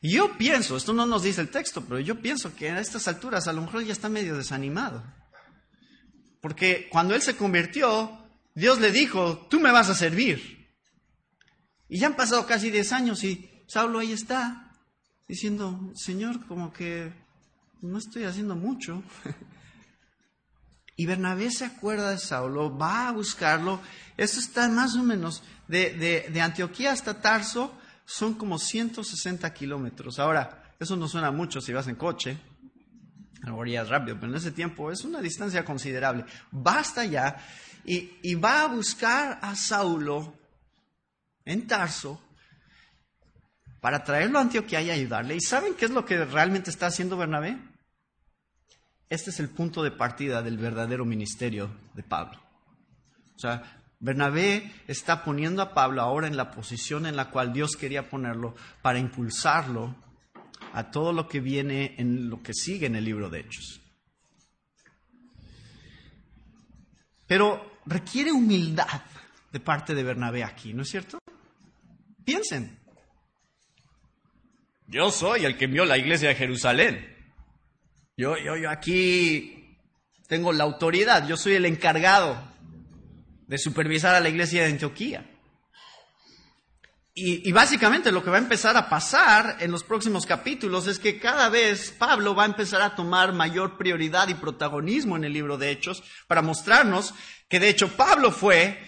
Y 0.00 0.14
yo 0.14 0.38
pienso, 0.38 0.74
esto 0.74 0.94
no 0.94 1.04
nos 1.04 1.22
dice 1.22 1.42
el 1.42 1.50
texto, 1.50 1.84
pero 1.84 2.00
yo 2.00 2.22
pienso 2.22 2.56
que 2.56 2.70
a 2.70 2.80
estas 2.80 3.08
alturas 3.08 3.46
a 3.46 3.52
lo 3.52 3.60
mejor 3.60 3.84
ya 3.84 3.92
está 3.92 4.08
medio 4.08 4.34
desanimado. 4.34 5.04
Porque 6.40 6.88
cuando 6.90 7.14
él 7.14 7.20
se 7.20 7.36
convirtió, 7.36 8.26
Dios 8.54 8.80
le 8.80 8.90
dijo, 8.90 9.48
tú 9.50 9.60
me 9.60 9.70
vas 9.70 9.90
a 9.90 9.94
servir. 9.94 10.72
Y 11.90 11.98
ya 11.98 12.06
han 12.06 12.16
pasado 12.16 12.46
casi 12.46 12.70
10 12.70 12.90
años 12.94 13.22
y 13.22 13.66
Saulo 13.68 13.98
ahí 13.98 14.12
está, 14.12 14.61
diciendo, 15.28 15.92
Señor, 15.94 16.46
como 16.46 16.72
que 16.72 17.12
no 17.80 17.98
estoy 17.98 18.24
haciendo 18.24 18.56
mucho. 18.56 19.02
Y 20.94 21.06
Bernabé 21.06 21.50
se 21.50 21.64
acuerda 21.64 22.10
de 22.10 22.18
Saulo, 22.18 22.76
va 22.76 23.08
a 23.08 23.12
buscarlo. 23.12 23.80
Esto 24.16 24.40
está 24.40 24.68
más 24.68 24.94
o 24.94 25.02
menos 25.02 25.42
de, 25.66 26.28
de, 26.30 26.40
Antioquía 26.40 26.92
hasta 26.92 27.20
Tarso, 27.20 27.72
son 28.04 28.34
como 28.34 28.58
160 28.58 29.52
kilómetros. 29.54 30.18
Ahora, 30.18 30.74
eso 30.78 30.96
no 30.96 31.08
suena 31.08 31.30
mucho 31.30 31.60
si 31.60 31.72
vas 31.72 31.88
en 31.88 31.94
coche, 31.94 32.38
ahora 33.46 33.84
rápido, 33.84 34.16
pero 34.20 34.32
en 34.32 34.38
ese 34.38 34.52
tiempo 34.52 34.92
es 34.92 35.02
una 35.02 35.20
distancia 35.20 35.64
considerable. 35.64 36.26
Basta 36.50 37.06
ya 37.06 37.38
y, 37.84 38.18
y 38.22 38.34
va 38.34 38.62
a 38.62 38.68
buscar 38.68 39.38
a 39.40 39.56
Saulo 39.56 40.34
en 41.44 41.66
Tarso 41.66 42.20
para 43.82 44.04
traerlo 44.04 44.38
a 44.38 44.42
Antioquía 44.42 44.80
y 44.80 44.92
ayudarle. 44.92 45.34
¿Y 45.34 45.40
saben 45.40 45.74
qué 45.74 45.86
es 45.86 45.90
lo 45.90 46.04
que 46.04 46.24
realmente 46.24 46.70
está 46.70 46.86
haciendo 46.86 47.16
Bernabé? 47.16 47.58
Este 49.10 49.30
es 49.30 49.40
el 49.40 49.48
punto 49.48 49.82
de 49.82 49.90
partida 49.90 50.40
del 50.40 50.56
verdadero 50.56 51.04
ministerio 51.04 51.68
de 51.92 52.04
Pablo. 52.04 52.40
O 53.34 53.38
sea, 53.40 53.82
Bernabé 53.98 54.72
está 54.86 55.24
poniendo 55.24 55.62
a 55.62 55.74
Pablo 55.74 56.00
ahora 56.00 56.28
en 56.28 56.36
la 56.36 56.52
posición 56.52 57.06
en 57.06 57.16
la 57.16 57.30
cual 57.30 57.52
Dios 57.52 57.72
quería 57.74 58.08
ponerlo 58.08 58.54
para 58.82 59.00
impulsarlo 59.00 59.96
a 60.74 60.92
todo 60.92 61.12
lo 61.12 61.26
que 61.26 61.40
viene 61.40 61.96
en 61.98 62.30
lo 62.30 62.40
que 62.40 62.54
sigue 62.54 62.86
en 62.86 62.94
el 62.94 63.04
libro 63.04 63.30
de 63.30 63.40
Hechos. 63.40 63.80
Pero 67.26 67.80
requiere 67.84 68.30
humildad 68.30 69.02
de 69.50 69.58
parte 69.58 69.92
de 69.92 70.04
Bernabé 70.04 70.44
aquí, 70.44 70.72
¿no 70.72 70.82
es 70.82 70.88
cierto? 70.88 71.18
Piensen. 72.24 72.81
Yo 74.92 75.10
soy 75.10 75.46
el 75.46 75.56
que 75.56 75.64
envió 75.64 75.86
la 75.86 75.96
iglesia 75.96 76.28
de 76.28 76.34
Jerusalén. 76.34 77.16
Yo, 78.14 78.36
yo, 78.36 78.58
yo 78.58 78.68
aquí 78.68 79.78
tengo 80.28 80.52
la 80.52 80.64
autoridad, 80.64 81.26
yo 81.26 81.38
soy 81.38 81.54
el 81.54 81.64
encargado 81.64 82.36
de 83.46 83.56
supervisar 83.56 84.14
a 84.14 84.20
la 84.20 84.28
iglesia 84.28 84.62
de 84.62 84.72
Antioquía. 84.72 85.26
Y, 87.14 87.52
básicamente 87.52 88.12
lo 88.12 88.22
que 88.22 88.30
va 88.30 88.36
a 88.36 88.40
empezar 88.40 88.74
a 88.76 88.88
pasar 88.88 89.58
en 89.60 89.70
los 89.70 89.84
próximos 89.84 90.24
capítulos 90.24 90.86
es 90.86 90.98
que 90.98 91.18
cada 91.18 91.50
vez 91.50 91.94
Pablo 91.98 92.34
va 92.34 92.44
a 92.44 92.46
empezar 92.46 92.80
a 92.80 92.94
tomar 92.94 93.34
mayor 93.34 93.76
prioridad 93.76 94.28
y 94.28 94.34
protagonismo 94.34 95.16
en 95.16 95.24
el 95.24 95.34
libro 95.34 95.58
de 95.58 95.70
Hechos 95.70 96.02
para 96.26 96.40
mostrarnos 96.40 97.12
que 97.50 97.60
de 97.60 97.68
hecho 97.68 97.88
Pablo 97.96 98.30
fue 98.30 98.78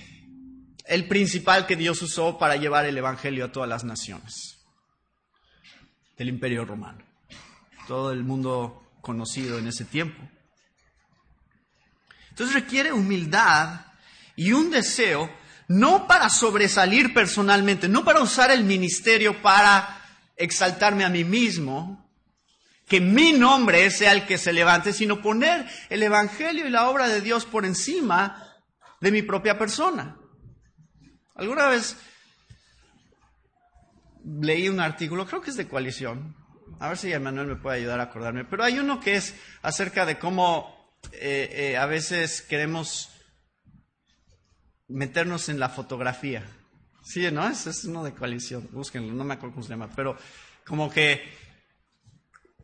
el 0.86 1.06
principal 1.06 1.66
que 1.66 1.76
Dios 1.76 2.00
usó 2.00 2.38
para 2.38 2.56
llevar 2.56 2.86
el 2.86 2.96
Evangelio 2.96 3.44
a 3.44 3.52
todas 3.52 3.68
las 3.68 3.84
naciones 3.84 4.63
del 6.16 6.29
Imperio 6.29 6.64
Romano, 6.64 6.98
todo 7.87 8.12
el 8.12 8.22
mundo 8.24 8.83
conocido 9.00 9.59
en 9.59 9.68
ese 9.68 9.85
tiempo. 9.85 10.22
Entonces 12.31 12.55
requiere 12.55 12.92
humildad 12.92 13.81
y 14.37 14.53
un 14.53 14.70
deseo 14.70 15.31
no 15.68 16.07
para 16.07 16.29
sobresalir 16.31 17.14
personalmente, 17.14 17.88
no 17.88 18.05
para 18.05 18.20
usar 18.20 18.50
el 18.50 18.64
ministerio 18.64 19.40
para 19.40 20.03
exaltarme 20.37 21.05
a 21.05 21.09
mí 21.09 21.24
mismo, 21.24 22.05
que 22.88 23.00
mi 23.00 23.33
nombre 23.33 23.90
sea 23.90 24.12
el 24.12 24.27
que 24.27 24.37
se 24.37 24.53
levante, 24.53 24.92
sino 24.92 25.22
poner 25.22 25.66
el 25.88 26.03
Evangelio 26.03 26.66
y 26.66 26.70
la 26.70 26.88
obra 26.88 27.09
de 27.09 27.20
Dios 27.20 27.46
por 27.46 27.64
encima 27.64 28.53
de 29.00 29.11
mi 29.11 29.22
propia 29.22 29.59
persona. 29.59 30.16
Alguna 31.35 31.68
vez 31.68 31.96
leí 34.24 34.68
un 34.68 34.80
artículo, 34.80 35.26
creo 35.26 35.40
que 35.40 35.50
es 35.50 35.56
de 35.56 35.68
coalición, 35.68 36.37
a 36.80 36.88
ver 36.88 36.96
si 36.96 37.12
Emanuel 37.12 37.46
me 37.46 37.56
puede 37.56 37.78
ayudar 37.78 38.00
a 38.00 38.04
acordarme, 38.04 38.44
pero 38.44 38.64
hay 38.64 38.78
uno 38.78 39.00
que 39.00 39.16
es 39.16 39.34
acerca 39.62 40.06
de 40.06 40.18
cómo 40.18 40.74
eh, 41.12 41.50
eh, 41.52 41.76
a 41.76 41.87
veces 41.87 42.42
queremos 42.42 43.10
meternos 44.88 45.48
en 45.48 45.58
la 45.58 45.68
fotografía. 45.68 46.44
Sí, 47.02 47.30
¿no? 47.30 47.46
Es 47.46 47.84
uno 47.84 48.02
de 48.02 48.14
coalición, 48.14 48.68
búsquenlo, 48.72 49.12
no 49.12 49.24
me 49.24 49.34
acuerdo 49.34 49.54
cómo 49.54 49.64
se 49.64 49.70
llama, 49.70 49.90
pero 49.94 50.16
como 50.64 50.90
que, 50.90 51.22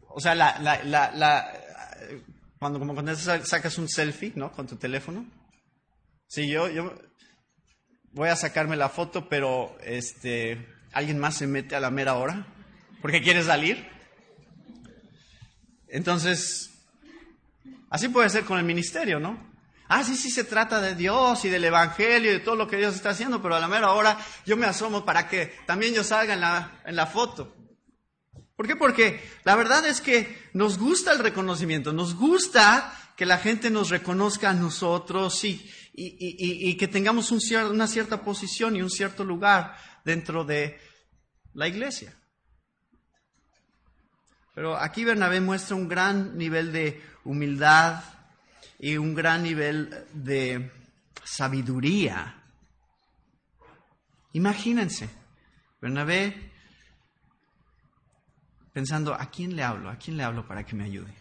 o 0.08 0.20
sea, 0.20 0.34
la, 0.34 0.58
la, 0.58 0.82
la, 1.12 1.52
cuando, 2.58 2.78
como 2.78 2.94
cuando 2.94 3.14
sacas 3.14 3.76
un 3.76 3.88
selfie, 3.88 4.32
¿no? 4.34 4.50
Con 4.52 4.66
tu 4.66 4.76
teléfono. 4.76 5.26
Sí, 6.26 6.48
yo, 6.48 6.68
yo 6.68 6.94
voy 8.12 8.28
a 8.28 8.36
sacarme 8.36 8.76
la 8.76 8.88
foto, 8.88 9.28
pero 9.28 9.76
este, 9.84 10.66
alguien 10.92 11.18
más 11.18 11.36
se 11.36 11.46
mete 11.46 11.76
a 11.76 11.80
la 11.80 11.90
mera 11.90 12.14
hora 12.14 12.46
porque 13.00 13.22
quiere 13.22 13.42
salir. 13.42 13.88
Entonces, 15.88 16.70
así 17.88 18.08
puede 18.08 18.30
ser 18.30 18.44
con 18.44 18.58
el 18.58 18.64
ministerio, 18.64 19.18
¿no? 19.18 19.50
Ah, 19.88 20.04
sí, 20.04 20.16
sí 20.16 20.30
se 20.30 20.44
trata 20.44 20.80
de 20.80 20.94
Dios 20.94 21.44
y 21.44 21.48
del 21.48 21.64
Evangelio 21.64 22.30
y 22.30 22.34
de 22.34 22.40
todo 22.40 22.54
lo 22.54 22.68
que 22.68 22.76
Dios 22.76 22.94
está 22.94 23.10
haciendo, 23.10 23.42
pero 23.42 23.56
a 23.56 23.60
la 23.60 23.66
mera 23.66 23.90
hora 23.90 24.16
yo 24.46 24.56
me 24.56 24.66
asomo 24.66 25.04
para 25.04 25.28
que 25.28 25.46
también 25.66 25.94
yo 25.94 26.04
salga 26.04 26.34
en 26.34 26.40
la, 26.40 26.80
en 26.84 26.94
la 26.94 27.06
foto. 27.06 27.56
¿Por 28.54 28.68
qué? 28.68 28.76
Porque 28.76 29.20
la 29.42 29.56
verdad 29.56 29.84
es 29.86 30.00
que 30.00 30.48
nos 30.52 30.78
gusta 30.78 31.12
el 31.12 31.18
reconocimiento, 31.18 31.92
nos 31.92 32.14
gusta 32.14 32.94
que 33.16 33.26
la 33.26 33.38
gente 33.38 33.68
nos 33.68 33.90
reconozca 33.90 34.50
a 34.50 34.54
nosotros 34.54 35.42
y, 35.92 36.76
que 36.76 36.88
tengamos 36.88 37.30
un 37.32 37.40
una 37.70 37.86
cierta 37.86 38.22
posición 38.22 38.76
y 38.76 38.82
un 38.82 38.90
cierto 38.90 39.24
lugar 39.24 39.76
dentro 40.04 40.44
de 40.44 40.78
la 41.54 41.68
iglesia. 41.68 42.14
Pero 44.54 44.76
aquí 44.76 45.04
Bernabé 45.04 45.40
muestra 45.40 45.76
un 45.76 45.88
gran 45.88 46.36
nivel 46.36 46.72
de 46.72 47.02
humildad, 47.24 48.02
y 48.80 48.96
un 48.96 49.14
gran 49.14 49.42
nivel 49.42 50.06
de 50.14 50.72
sabiduría. 51.22 52.42
Imagínense, 54.32 55.10
Bernabé 55.80 56.50
pensando, 58.72 59.12
¿a 59.12 59.30
quién 59.30 59.54
le 59.54 59.62
hablo? 59.62 59.90
¿A 59.90 59.96
quién 59.96 60.16
le 60.16 60.22
hablo 60.22 60.46
para 60.46 60.64
que 60.64 60.74
me 60.74 60.84
ayude? 60.84 61.14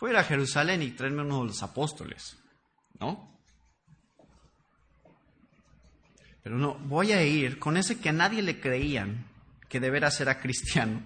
A 0.00 0.08
ir 0.08 0.16
a 0.16 0.24
Jerusalén 0.24 0.82
y 0.82 0.90
traerme 0.90 1.22
uno 1.22 1.40
de 1.40 1.46
los 1.46 1.62
apóstoles, 1.62 2.36
¿no? 2.98 3.33
Pero 6.44 6.58
no, 6.58 6.74
voy 6.74 7.12
a 7.12 7.24
ir 7.24 7.58
con 7.58 7.78
ese 7.78 7.98
que 7.98 8.10
a 8.10 8.12
nadie 8.12 8.42
le 8.42 8.60
creían 8.60 9.26
que 9.68 9.80
de 9.80 9.90
veras 9.90 10.20
era 10.20 10.40
cristiano. 10.40 11.02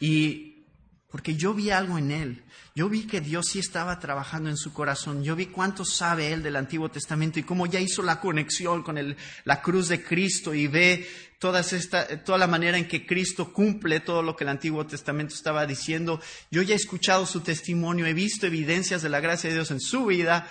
Y 0.00 0.64
porque 1.10 1.36
yo 1.36 1.52
vi 1.54 1.70
algo 1.70 1.98
en 1.98 2.10
él. 2.10 2.42
Yo 2.74 2.88
vi 2.88 3.06
que 3.06 3.20
Dios 3.20 3.46
sí 3.52 3.60
estaba 3.60 4.00
trabajando 4.00 4.48
en 4.50 4.56
su 4.56 4.72
corazón. 4.72 5.22
Yo 5.22 5.36
vi 5.36 5.46
cuánto 5.46 5.84
sabe 5.84 6.32
él 6.32 6.42
del 6.42 6.56
Antiguo 6.56 6.90
Testamento 6.90 7.38
y 7.38 7.44
cómo 7.44 7.66
ya 7.66 7.78
hizo 7.78 8.02
la 8.02 8.18
conexión 8.18 8.82
con 8.82 9.16
la 9.44 9.62
cruz 9.62 9.88
de 9.88 10.02
Cristo 10.02 10.54
y 10.54 10.66
ve 10.66 11.06
toda, 11.38 11.60
esta, 11.60 12.24
toda 12.24 12.38
la 12.38 12.46
manera 12.46 12.78
en 12.78 12.88
que 12.88 13.06
Cristo 13.06 13.52
cumple 13.52 14.00
todo 14.00 14.22
lo 14.22 14.34
que 14.34 14.44
el 14.44 14.50
Antiguo 14.50 14.86
Testamento 14.86 15.34
estaba 15.34 15.66
diciendo. 15.66 16.20
Yo 16.50 16.62
ya 16.62 16.72
he 16.72 16.76
escuchado 16.76 17.26
su 17.26 17.42
testimonio, 17.42 18.06
he 18.06 18.14
visto 18.14 18.46
evidencias 18.46 19.02
de 19.02 19.10
la 19.10 19.20
gracia 19.20 19.50
de 19.50 19.56
Dios 19.56 19.70
en 19.70 19.80
su 19.80 20.06
vida. 20.06 20.50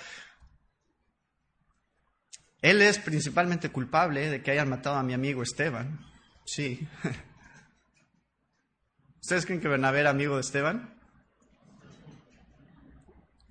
Él 2.64 2.82
es 2.82 2.98
principalmente 2.98 3.70
culpable 3.70 4.30
de 4.30 4.42
que 4.42 4.52
hayan 4.52 4.70
matado 4.70 4.96
a 4.96 5.04
mi 5.04 5.14
amigo 5.14 5.44
Esteban. 5.44 6.00
Sí. 6.46 6.88
¿Ustedes 9.22 9.46
creen 9.46 9.60
que 9.60 9.68
Bernabé 9.68 10.00
era 10.00 10.12
amigo 10.12 10.36
de 10.36 10.42
Esteban? 10.42 10.98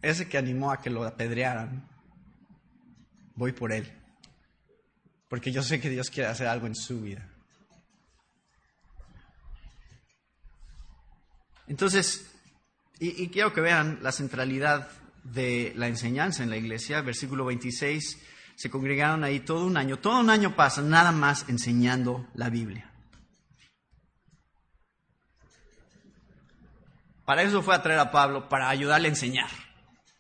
Ese 0.01 0.31
que 0.31 0.39
animó 0.39 0.73
a 0.73 0.81
que 0.81 0.89
lo 0.89 1.05
apedrearan. 1.05 1.87
Voy 3.35 3.53
por 3.53 3.73
él. 3.73 3.93
Porque 5.29 5.53
yo 5.53 5.63
sé 5.63 5.79
que 5.79 5.91
Dios 5.91 6.09
quiere 6.09 6.31
hacer 6.31 6.47
algo 6.47 6.67
en 6.67 6.75
su 6.75 7.03
vida. 7.03 7.29
Entonces, 11.67 12.33
y, 12.99 13.29
quiero 13.29 13.53
que 13.53 13.61
vean 13.61 13.99
la 14.01 14.11
centralidad 14.11 14.89
de 15.23 15.75
la 15.77 15.89
enseñanza 15.89 16.43
en 16.43 16.49
la 16.49 16.57
iglesia. 16.57 17.03
Versículo 17.03 17.45
26, 17.45 18.32
se 18.57 18.71
congregaron 18.71 19.25
ahí 19.25 19.41
todo 19.41 19.67
un 19.67 19.77
año. 19.77 19.99
Todo 19.99 20.21
un 20.21 20.31
año 20.31 20.55
pasa 20.57 20.83
nada 20.83 21.13
más 21.13 21.47
enseñando 21.49 22.29
la 22.35 22.51
Biblia. 22.51 22.91
Para 27.25 27.43
eso 27.43 27.63
fue 27.63 27.75
a 27.75 27.83
traer 27.83 28.01
a 28.01 28.11
Pablo, 28.11 28.49
para 28.49 28.69
ayudarle 28.69 29.09
a 29.09 29.11
enseñar. 29.11 29.49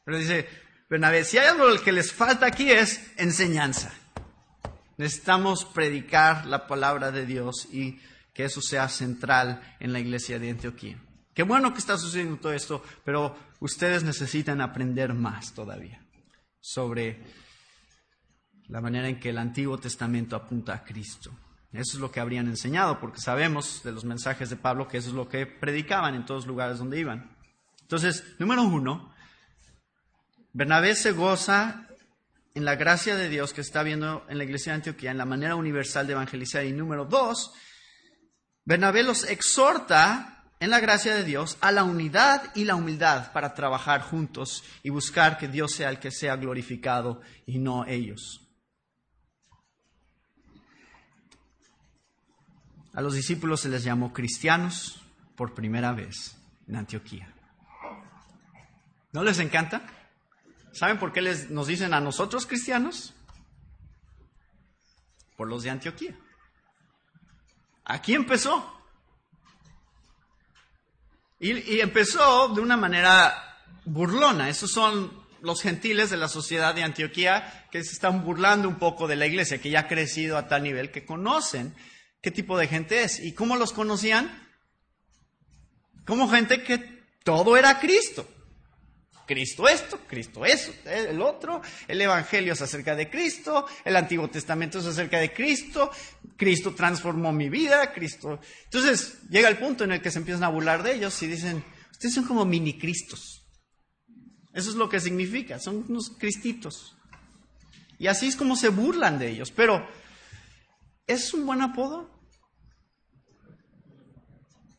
Pero 0.04 0.18
dice 0.18 0.48
Bernabé, 0.88 1.24
si 1.24 1.38
hay 1.38 1.48
algo 1.48 1.66
que 1.82 1.92
les 1.92 2.12
falta 2.12 2.46
aquí 2.46 2.70
es 2.70 3.12
enseñanza. 3.16 3.92
Necesitamos 4.98 5.64
predicar 5.64 6.46
la 6.46 6.66
palabra 6.66 7.10
de 7.10 7.26
Dios 7.26 7.66
y 7.72 7.98
que 8.34 8.44
eso 8.44 8.60
sea 8.60 8.88
central 8.88 9.76
en 9.80 9.92
la 9.92 10.00
iglesia 10.00 10.38
de 10.38 10.50
Antioquía. 10.50 10.98
Qué 11.34 11.44
bueno 11.44 11.72
que 11.72 11.78
está 11.78 11.96
sucediendo 11.96 12.36
todo 12.36 12.52
esto, 12.52 12.82
pero 13.04 13.36
ustedes 13.60 14.02
necesitan 14.04 14.60
aprender 14.60 15.14
más 15.14 15.54
todavía 15.54 16.04
sobre 16.60 17.24
la 18.72 18.80
manera 18.80 19.06
en 19.06 19.20
que 19.20 19.28
el 19.28 19.37
Antiguo 19.37 19.76
Testamento 19.76 20.35
apunta 20.35 20.72
a 20.72 20.82
Cristo. 20.82 21.30
Eso 21.72 21.96
es 21.96 22.00
lo 22.00 22.11
que 22.11 22.20
habrían 22.20 22.46
enseñado, 22.46 22.98
porque 22.98 23.20
sabemos 23.20 23.82
de 23.85 23.92
los 23.92 24.04
mensajes 24.04 24.48
de 24.48 24.56
Pablo 24.56 24.88
que 24.88 24.96
eso 24.96 25.11
es 25.11 25.14
lo 25.14 25.28
que 25.28 25.44
predicaban 25.44 26.14
en 26.14 26.24
todos 26.24 26.40
los 26.40 26.46
lugares 26.46 26.78
donde 26.78 26.98
iban. 26.98 27.37
Entonces, 27.82 28.24
número 28.38 28.62
uno, 28.62 29.12
Bernabé 30.54 30.94
se 30.94 31.12
goza 31.12 31.87
en 32.54 32.64
la 32.64 32.76
gracia 32.76 33.14
de 33.14 33.28
Dios 33.28 33.52
que 33.52 33.61
está 33.61 33.82
viendo 33.82 34.24
en 34.30 34.38
la 34.38 34.44
iglesia 34.44 34.72
de 34.72 34.76
Antioquía, 34.76 35.11
en 35.11 35.18
la 35.18 35.26
manera 35.26 35.54
universal 35.54 36.06
de 36.06 36.14
evangelizar. 36.14 36.64
Y 36.64 36.72
número 36.72 37.04
dos, 37.04 37.52
Bernabé 38.64 39.02
los 39.02 39.24
exhorta 39.24 40.46
en 40.61 40.70
la 40.70 40.80
gracia 40.80 41.14
de 41.14 41.24
Dios 41.24 41.58
a 41.61 41.72
la 41.72 41.85
unidad 41.85 42.52
y 42.54 42.64
la 42.64 42.74
humildad 42.74 43.32
para 43.32 43.52
trabajar 43.52 44.00
juntos 44.00 44.64
y 44.82 44.88
buscar 44.88 45.37
que 45.37 45.48
Dios 45.48 45.72
sea 45.72 45.90
el 45.90 45.98
que 45.98 46.11
sea 46.11 46.37
glorificado 46.37 47.20
y 47.44 47.58
no 47.58 47.85
ellos. 47.85 48.41
A 52.94 53.00
los 53.00 53.14
discípulos 53.14 53.61
se 53.61 53.68
les 53.68 53.85
llamó 53.85 54.12
cristianos 54.12 55.02
por 55.37 55.55
primera 55.55 55.92
vez 55.92 56.37
en 56.68 56.76
Antioquía. 56.76 57.33
¿No 59.12 59.22
les 59.22 59.38
encanta? 59.38 59.83
¿Saben 60.72 60.98
por 60.98 61.12
qué 61.12 61.22
les, 61.22 61.50
nos 61.50 61.66
dicen 61.66 61.94
a 61.94 62.00
nosotros 62.00 62.46
cristianos? 62.46 63.14
Por 65.37 65.48
los 65.48 65.62
de 65.62 65.70
Antioquía. 65.70 66.16
Aquí 67.85 68.14
empezó. 68.14 68.81
Y, 71.38 71.74
y, 71.74 71.81
empezó 71.81 72.48
de 72.55 72.61
una 72.61 72.76
manera 72.76 73.35
burlona. 73.85 74.48
Esos 74.48 74.70
son 74.70 75.12
los 75.40 75.61
gentiles 75.61 76.11
de 76.11 76.16
la 76.16 76.28
sociedad 76.28 76.74
de 76.74 76.85
Antioquía 76.85 77.66
que 77.70 77.83
se 77.83 77.92
están 77.92 78.24
burlando 78.24 78.68
un 78.68 78.78
poco 78.78 79.09
de 79.09 79.16
la 79.16 79.26
iglesia, 79.26 79.61
que 79.61 79.70
ya 79.70 79.81
ha 79.81 79.88
crecido 79.88 80.38
a 80.38 80.46
tal 80.46 80.62
nivel 80.62 80.90
que 80.90 81.05
conocen 81.05 81.74
qué 82.22 82.30
tipo 82.30 82.56
de 82.56 82.68
gente 82.68 83.02
es. 83.02 83.20
¿Y 83.20 83.32
cómo 83.32 83.56
los 83.56 83.72
conocían? 83.72 84.48
Como 86.06 86.28
gente 86.28 86.62
que 86.62 86.78
todo 87.24 87.56
era 87.56 87.78
Cristo. 87.78 88.26
Cristo 89.26 89.68
esto, 89.68 90.00
Cristo 90.08 90.44
eso, 90.44 90.72
el 90.85 91.22
otro, 91.22 91.62
el 91.87 92.00
Evangelio 92.00 92.52
es 92.52 92.61
acerca 92.61 92.96
de 92.96 93.08
Cristo, 93.08 93.66
el 93.85 93.96
Antiguo 93.96 94.28
Testamento 94.28 94.80
es 94.80 94.87
acerca 94.87 95.20
de 95.20 95.32
Cristo, 95.32 95.90
Cristo 96.37 96.74
transformó 96.74 97.32
mi 97.32 97.48
vida, 97.48 97.92
Cristo. 97.92 98.40
Entonces 98.64 99.20
llega 99.30 99.48
el 99.48 99.58
punto 99.58 99.85
en 99.85 99.92
el 99.92 100.02
que 100.02 100.11
se 100.11 100.18
empiezan 100.18 100.44
a 100.44 100.48
burlar 100.48 100.82
de 100.82 100.96
ellos 100.96 101.22
y 101.22 101.28
dicen, 101.28 101.64
ustedes 101.92 102.14
son 102.14 102.24
como 102.24 102.44
mini 102.44 102.78
Cristos. 102.78 103.42
Eso 104.52 104.70
es 104.70 104.76
lo 104.76 104.88
que 104.88 105.00
significa, 105.00 105.58
son 105.58 105.87
unos 105.88 106.11
cristitos. 106.18 106.96
Y 107.98 108.08
así 108.08 108.26
es 108.26 108.37
como 108.37 108.56
se 108.56 108.68
burlan 108.68 109.18
de 109.18 109.30
ellos. 109.30 109.52
Pero, 109.52 109.88
¿es 111.06 111.32
un 111.34 111.46
buen 111.46 111.62
apodo? 111.62 112.10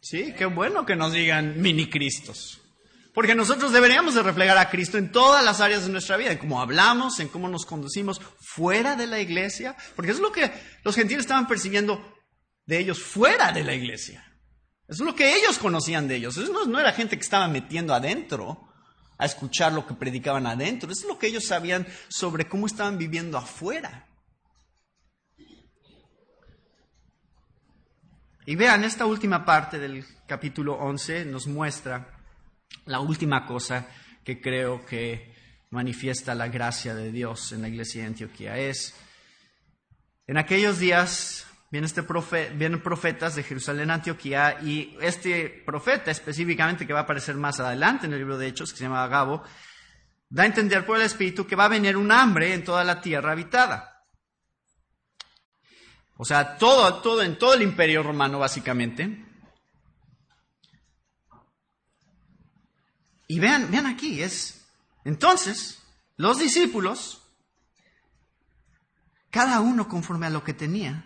Sí, 0.01 0.33
qué 0.37 0.45
bueno 0.45 0.85
que 0.85 0.95
nos 0.95 1.13
digan 1.13 1.61
mini 1.61 1.89
Cristos. 1.89 2.59
Porque 3.13 3.35
nosotros 3.35 3.71
deberíamos 3.71 4.15
de 4.15 4.23
reflejar 4.23 4.57
a 4.57 4.69
Cristo 4.69 4.97
en 4.97 5.11
todas 5.11 5.45
las 5.45 5.61
áreas 5.61 5.85
de 5.85 5.91
nuestra 5.91 6.17
vida, 6.17 6.31
en 6.31 6.39
cómo 6.39 6.59
hablamos, 6.59 7.19
en 7.19 7.27
cómo 7.27 7.47
nos 7.47 7.65
conducimos 7.65 8.19
fuera 8.39 8.95
de 8.95 9.07
la 9.07 9.19
iglesia, 9.19 9.77
porque 9.95 10.11
es 10.11 10.19
lo 10.19 10.31
que 10.31 10.51
los 10.83 10.95
gentiles 10.95 11.21
estaban 11.21 11.47
percibiendo 11.47 12.13
de 12.65 12.79
ellos 12.79 13.01
fuera 13.01 13.51
de 13.51 13.63
la 13.63 13.75
iglesia. 13.75 14.25
Es 14.87 14.99
lo 14.99 15.15
que 15.15 15.37
ellos 15.37 15.59
conocían 15.59 16.07
de 16.07 16.15
ellos. 16.15 16.37
Eso 16.37 16.51
no, 16.51 16.65
no 16.65 16.79
era 16.79 16.91
gente 16.91 17.15
que 17.15 17.23
estaba 17.23 17.47
metiendo 17.47 17.93
adentro 17.93 18.67
a 19.17 19.25
escuchar 19.25 19.71
lo 19.73 19.87
que 19.87 19.93
predicaban 19.93 20.47
adentro. 20.47 20.91
Eso 20.91 21.03
es 21.03 21.07
lo 21.07 21.19
que 21.19 21.27
ellos 21.27 21.45
sabían 21.45 21.87
sobre 22.09 22.49
cómo 22.49 22.65
estaban 22.65 22.97
viviendo 22.97 23.37
afuera. 23.37 24.07
Y 28.45 28.55
vean, 28.57 28.83
esta 28.83 29.05
última 29.05 29.45
parte 29.45 29.79
del 29.79 30.05
capítulo 30.27 30.73
11 30.73 31.23
nos 31.25 31.47
muestra 31.47 32.09
la 32.85 32.99
última 32.99 33.45
cosa 33.45 33.87
que 34.21 34.41
creo 34.41 34.85
que 34.85 35.33
manifiesta 35.69 36.35
la 36.35 36.49
gracia 36.49 36.93
de 36.93 37.09
Dios 37.09 37.53
en 37.53 37.61
la 37.61 37.69
iglesia 37.69 38.01
de 38.01 38.07
Antioquía 38.07 38.57
es, 38.57 38.95
en 40.27 40.37
aquellos 40.37 40.77
días 40.77 41.47
vienen, 41.71 41.85
este 41.85 42.01
vienen 42.53 42.83
profetas 42.83 43.35
de 43.35 43.43
Jerusalén 43.43 43.91
Antioquía 43.91 44.57
y 44.61 44.97
este 44.99 45.63
profeta 45.65 46.11
específicamente 46.11 46.85
que 46.85 46.93
va 46.93 46.99
a 46.99 47.03
aparecer 47.03 47.35
más 47.35 47.61
adelante 47.61 48.07
en 48.07 48.13
el 48.13 48.19
libro 48.19 48.37
de 48.37 48.47
Hechos, 48.47 48.73
que 48.73 48.77
se 48.77 48.83
llama 48.83 49.05
Agabo, 49.05 49.41
da 50.29 50.43
a 50.43 50.47
entender 50.47 50.85
por 50.85 50.97
el 50.97 51.03
Espíritu 51.03 51.47
que 51.47 51.55
va 51.55 51.65
a 51.65 51.69
venir 51.69 51.95
un 51.95 52.11
hambre 52.11 52.53
en 52.53 52.65
toda 52.65 52.83
la 52.83 52.99
tierra 52.99 53.31
habitada. 53.31 53.92
O 56.17 56.25
sea, 56.25 56.57
todo, 56.57 57.01
todo, 57.01 57.21
en 57.21 57.37
todo 57.37 57.53
el 57.53 57.61
imperio 57.61 58.03
romano 58.03 58.39
básicamente. 58.39 59.25
Y 63.27 63.39
vean, 63.39 63.71
vean 63.71 63.87
aquí, 63.87 64.21
es 64.21 64.63
entonces 65.05 65.81
los 66.15 66.39
discípulos, 66.39 67.21
cada 69.29 69.59
uno 69.59 69.87
conforme 69.87 70.27
a 70.27 70.29
lo 70.29 70.43
que 70.43 70.53
tenía, 70.53 71.05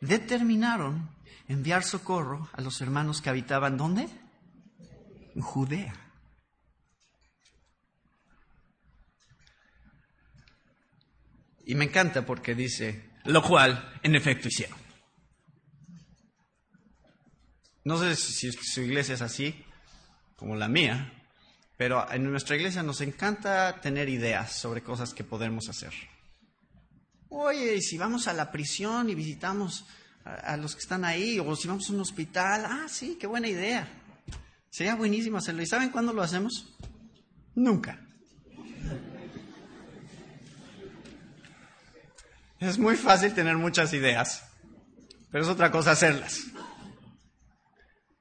determinaron 0.00 1.10
enviar 1.48 1.82
socorro 1.82 2.48
a 2.52 2.60
los 2.60 2.80
hermanos 2.80 3.22
que 3.22 3.30
habitaban 3.30 3.76
¿dónde? 3.76 4.08
En 5.34 5.42
Judea. 5.42 5.94
Y 11.64 11.74
me 11.74 11.86
encanta 11.86 12.24
porque 12.24 12.54
dice, 12.54 13.07
lo 13.28 13.42
cual 13.42 13.98
en 14.02 14.14
efecto 14.14 14.48
hicieron. 14.48 14.78
No 17.84 17.98
sé 17.98 18.16
si 18.16 18.50
su 18.52 18.80
iglesia 18.80 19.14
es 19.14 19.22
así, 19.22 19.64
como 20.36 20.56
la 20.56 20.68
mía, 20.68 21.12
pero 21.76 22.10
en 22.10 22.30
nuestra 22.30 22.56
iglesia 22.56 22.82
nos 22.82 23.00
encanta 23.00 23.80
tener 23.80 24.08
ideas 24.08 24.52
sobre 24.52 24.82
cosas 24.82 25.14
que 25.14 25.24
podemos 25.24 25.68
hacer. 25.68 25.92
Oye, 27.28 27.80
si 27.82 27.98
vamos 27.98 28.28
a 28.28 28.32
la 28.32 28.50
prisión 28.50 29.10
y 29.10 29.14
visitamos 29.14 29.84
a, 30.24 30.56
los 30.56 30.74
que 30.74 30.80
están 30.80 31.04
ahí, 31.04 31.38
o 31.38 31.54
si 31.54 31.68
vamos 31.68 31.88
a 31.88 31.92
un 31.92 32.00
hospital, 32.00 32.64
ah, 32.66 32.86
sí, 32.88 33.16
qué 33.20 33.26
buena 33.26 33.48
idea. 33.48 33.88
Sería 34.70 34.94
buenísimo 34.94 35.38
hacerlo. 35.38 35.62
¿Y 35.62 35.66
saben 35.66 35.90
cuándo 35.90 36.12
lo 36.12 36.22
hacemos? 36.22 36.74
Nunca. 37.54 38.07
Es 42.60 42.78
muy 42.78 42.96
fácil 42.96 43.34
tener 43.34 43.56
muchas 43.56 43.92
ideas, 43.92 44.44
pero 45.30 45.44
es 45.44 45.50
otra 45.50 45.70
cosa 45.70 45.92
hacerlas. 45.92 46.44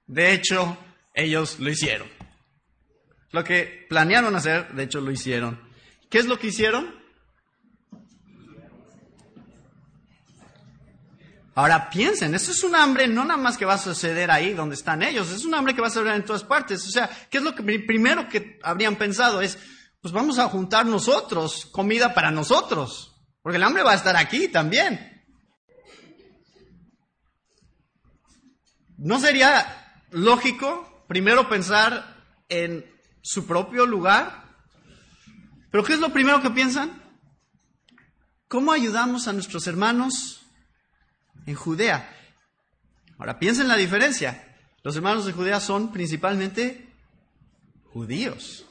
De 0.06 0.32
hecho, 0.32 0.78
ellos 1.14 1.60
lo 1.60 1.70
hicieron. 1.70 2.08
Lo 3.32 3.44
que 3.44 3.86
planearon 3.90 4.36
hacer, 4.36 4.74
de 4.74 4.84
hecho 4.84 5.02
lo 5.02 5.12
hicieron. 5.12 5.60
¿Qué 6.10 6.20
es 6.20 6.26
lo 6.26 6.38
que 6.40 6.48
hicieron? 6.48 6.96
Ahora 11.56 11.90
piensen, 11.90 12.36
eso 12.36 12.52
es 12.52 12.64
un 12.64 12.76
hambre 12.76 13.08
no 13.08 13.26
nada 13.26 13.42
más 13.42 13.58
que 13.58 13.66
va 13.66 13.74
a 13.74 13.80
suceder 13.80 14.30
ahí 14.30 14.54
donde 14.54 14.76
están 14.76 15.02
ellos, 15.02 15.32
es 15.32 15.44
un 15.44 15.56
hambre 15.56 15.74
que 15.74 15.82
va 15.82 15.88
a 15.88 15.90
suceder 15.90 16.14
en 16.14 16.24
todas 16.24 16.44
partes. 16.44 16.86
O 16.86 16.92
sea, 16.92 17.10
¿qué 17.32 17.40
es 17.40 17.44
lo 17.44 17.56
que 17.56 17.64
primero 17.64 18.30
que 18.30 18.60
habrían 18.62 18.96
pensado? 18.96 19.42
Es, 19.42 19.58
pues 20.00 20.14
vamos 20.14 20.38
a 20.38 20.48
juntar 20.50 20.86
nosotros 20.86 21.66
comida 21.72 22.14
para 22.14 22.30
nosotros, 22.30 23.17
porque 23.48 23.56
el 23.56 23.64
hambre 23.64 23.82
va 23.82 23.94
a 23.94 23.96
estar 23.96 24.18
aquí 24.18 24.50
también. 24.50 25.24
¿No 28.98 29.22
sería 29.22 30.04
lógico 30.12 31.06
primero 31.08 31.48
pensar 31.48 32.26
en 32.50 32.86
su 33.22 33.48
propio 33.48 33.86
lugar. 33.86 34.44
Pero 35.72 35.86
¿qué 35.86 35.94
es 35.94 36.00
lo 36.00 36.12
primero 36.12 36.42
que 36.42 36.50
piensan? 36.50 37.02
¿Cómo 38.50 38.74
ayudamos 38.74 39.30
a 39.30 39.34
nuestros 39.34 39.66
hermanos 39.66 40.42
en 41.46 41.56
Judea? 41.56 42.14
Ahora 43.18 43.40
piensen 43.40 43.70
la 43.70 43.78
diferencia. 43.78 44.58
Los 44.84 44.98
hermanos 44.98 45.26
de 45.26 45.32
Judea 45.32 45.62
son 45.62 45.94
principalmente 45.94 46.94
judíos. 47.94 48.67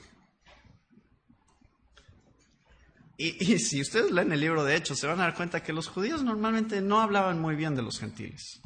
Y, 3.19 3.59
si 3.59 3.81
ustedes 3.81 4.11
leen 4.11 4.33
el 4.33 4.41
libro 4.41 4.63
de 4.63 4.77
Hechos, 4.77 4.99
se 4.99 5.07
van 5.07 5.21
a 5.21 5.25
dar 5.25 5.35
cuenta 5.35 5.63
que 5.63 5.73
los 5.73 5.89
judíos 5.89 6.23
normalmente 6.23 6.83
no 6.83 7.01
hablaban 7.01 7.41
muy 7.41 7.57
bien 7.57 7.75
de 7.75 7.83
los 7.83 7.99
gentiles. 7.99 8.61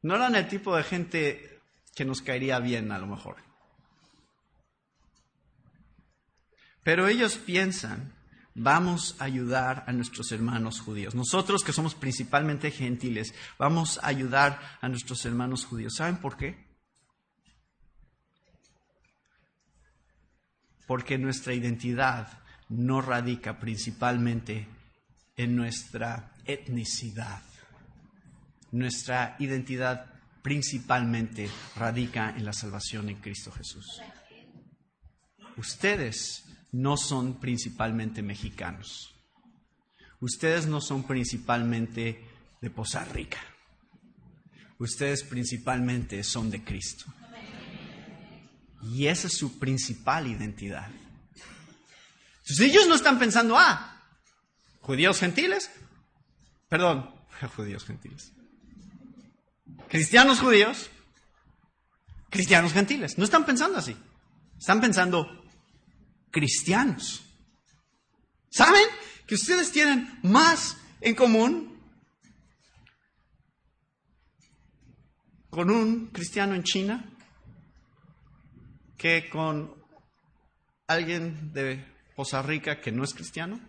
No 0.00 0.14
eran 0.14 0.36
el 0.36 0.48
tipo 0.48 0.76
de 0.76 0.84
gente 0.84 1.60
que 1.94 2.04
nos 2.04 2.22
caería 2.22 2.60
bien 2.60 2.92
a 2.92 2.98
lo 2.98 3.06
mejor. 3.08 3.36
Pero 6.84 7.08
ellos 7.08 7.36
piensan, 7.36 8.14
vamos 8.54 9.16
a 9.18 9.24
ayudar 9.24 9.84
a 9.88 9.92
nuestros 9.92 10.30
hermanos 10.30 10.80
judíos. 10.80 11.14
Nosotros 11.14 11.64
que 11.64 11.72
somos 11.72 11.96
principalmente 11.96 12.70
gentiles, 12.70 13.34
vamos 13.58 13.98
a 14.02 14.08
ayudar 14.08 14.60
a 14.80 14.88
nuestros 14.88 15.24
hermanos 15.24 15.64
judíos. 15.64 15.94
¿Saben 15.96 16.18
por 16.18 16.36
qué? 16.36 16.70
Porque 20.86 21.18
nuestra 21.18 21.54
identidad 21.54 22.41
no 22.72 23.02
radica 23.02 23.58
principalmente 23.58 24.66
en 25.36 25.54
nuestra 25.54 26.32
etnicidad. 26.46 27.42
Nuestra 28.70 29.36
identidad 29.38 30.06
principalmente 30.42 31.50
radica 31.76 32.30
en 32.36 32.44
la 32.44 32.52
salvación 32.52 33.10
en 33.10 33.16
Cristo 33.16 33.52
Jesús. 33.52 34.00
Ustedes 35.56 36.44
no 36.72 36.96
son 36.96 37.38
principalmente 37.38 38.22
mexicanos. 38.22 39.14
Ustedes 40.20 40.66
no 40.66 40.80
son 40.80 41.06
principalmente 41.06 42.24
de 42.60 42.70
Poza 42.70 43.04
Rica. 43.04 43.40
Ustedes 44.78 45.24
principalmente 45.24 46.24
son 46.24 46.50
de 46.50 46.64
Cristo. 46.64 47.04
Y 48.82 49.06
esa 49.06 49.26
es 49.26 49.36
su 49.36 49.58
principal 49.58 50.26
identidad. 50.26 50.90
Entonces 52.52 52.70
ellos 52.70 52.86
no 52.86 52.96
están 52.96 53.18
pensando, 53.18 53.58
ah, 53.58 53.98
judíos 54.82 55.18
gentiles, 55.18 55.70
perdón, 56.68 57.10
judíos 57.56 57.86
gentiles, 57.86 58.30
cristianos 59.88 60.38
judíos, 60.38 60.90
cristianos 62.28 62.74
gentiles. 62.74 63.16
No 63.16 63.24
están 63.24 63.46
pensando 63.46 63.78
así. 63.78 63.96
Están 64.58 64.82
pensando 64.82 65.26
cristianos. 66.30 67.24
¿Saben 68.50 68.84
que 69.26 69.34
ustedes 69.34 69.72
tienen 69.72 70.20
más 70.22 70.76
en 71.00 71.14
común 71.14 71.80
con 75.48 75.70
un 75.70 76.08
cristiano 76.08 76.54
en 76.54 76.64
China 76.64 77.16
que 78.98 79.30
con 79.30 79.74
alguien 80.86 81.50
de 81.54 81.91
Poza 82.14 82.42
Rica 82.42 82.80
que 82.80 82.92
no 82.92 83.04
es 83.04 83.14
cristiano? 83.14 83.60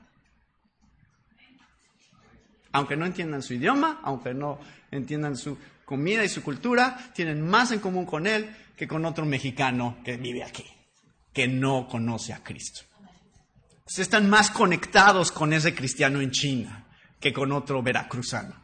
Aunque 2.71 2.95
no 2.95 3.05
entiendan 3.05 3.41
su 3.41 3.53
idioma, 3.53 4.01
aunque 4.03 4.33
no 4.33 4.59
entiendan 4.91 5.37
su 5.37 5.57
comida 5.85 6.23
y 6.23 6.29
su 6.29 6.41
cultura, 6.41 7.11
tienen 7.13 7.41
más 7.41 7.71
en 7.71 7.79
común 7.79 8.05
con 8.05 8.25
él 8.25 8.55
que 8.75 8.87
con 8.87 9.05
otro 9.05 9.25
mexicano 9.25 9.97
que 10.03 10.17
vive 10.17 10.43
aquí, 10.43 10.65
que 11.31 11.47
no 11.47 11.87
conoce 11.87 12.33
a 12.33 12.43
Cristo. 12.43 12.81
están 13.97 14.29
más 14.29 14.49
conectados 14.49 15.31
con 15.31 15.53
ese 15.53 15.75
cristiano 15.75 16.19
en 16.19 16.31
China 16.31 16.87
que 17.19 17.31
con 17.31 17.51
otro 17.51 17.83
veracruzano. 17.83 18.62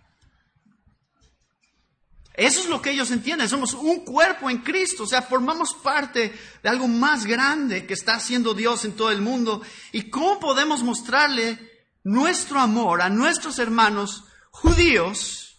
Eso 2.40 2.62
es 2.62 2.70
lo 2.70 2.82
que 2.82 2.92
ellos 2.92 3.12
entienden. 3.12 3.50
Somos 3.50 3.74
un 3.74 4.06
cuerpo 4.06 4.50
en 4.50 4.60
Cristo. 4.60 5.04
O 5.04 5.08
sea, 5.08 5.22
formamos 5.22 5.74
parte 5.74 6.34
de 6.64 6.70
algo 6.70 6.88
más 6.88 7.26
grande 7.26 7.86
que 7.86 7.94
está 7.94 8.16
haciendo 8.16 8.54
Dios 8.54 8.86
en 8.86 8.94
todo 8.94 9.12
el 9.12 9.22
mundo. 9.22 9.62
¿Y 9.92 10.10
cómo 10.10 10.40
podemos 10.40 10.82
mostrarle 10.82 11.60
nuestro 12.06 12.62
amor 12.62 13.02
a 13.02 13.10
nuestros 13.10 13.60
hermanos 13.60 14.24
judíos 14.52 15.58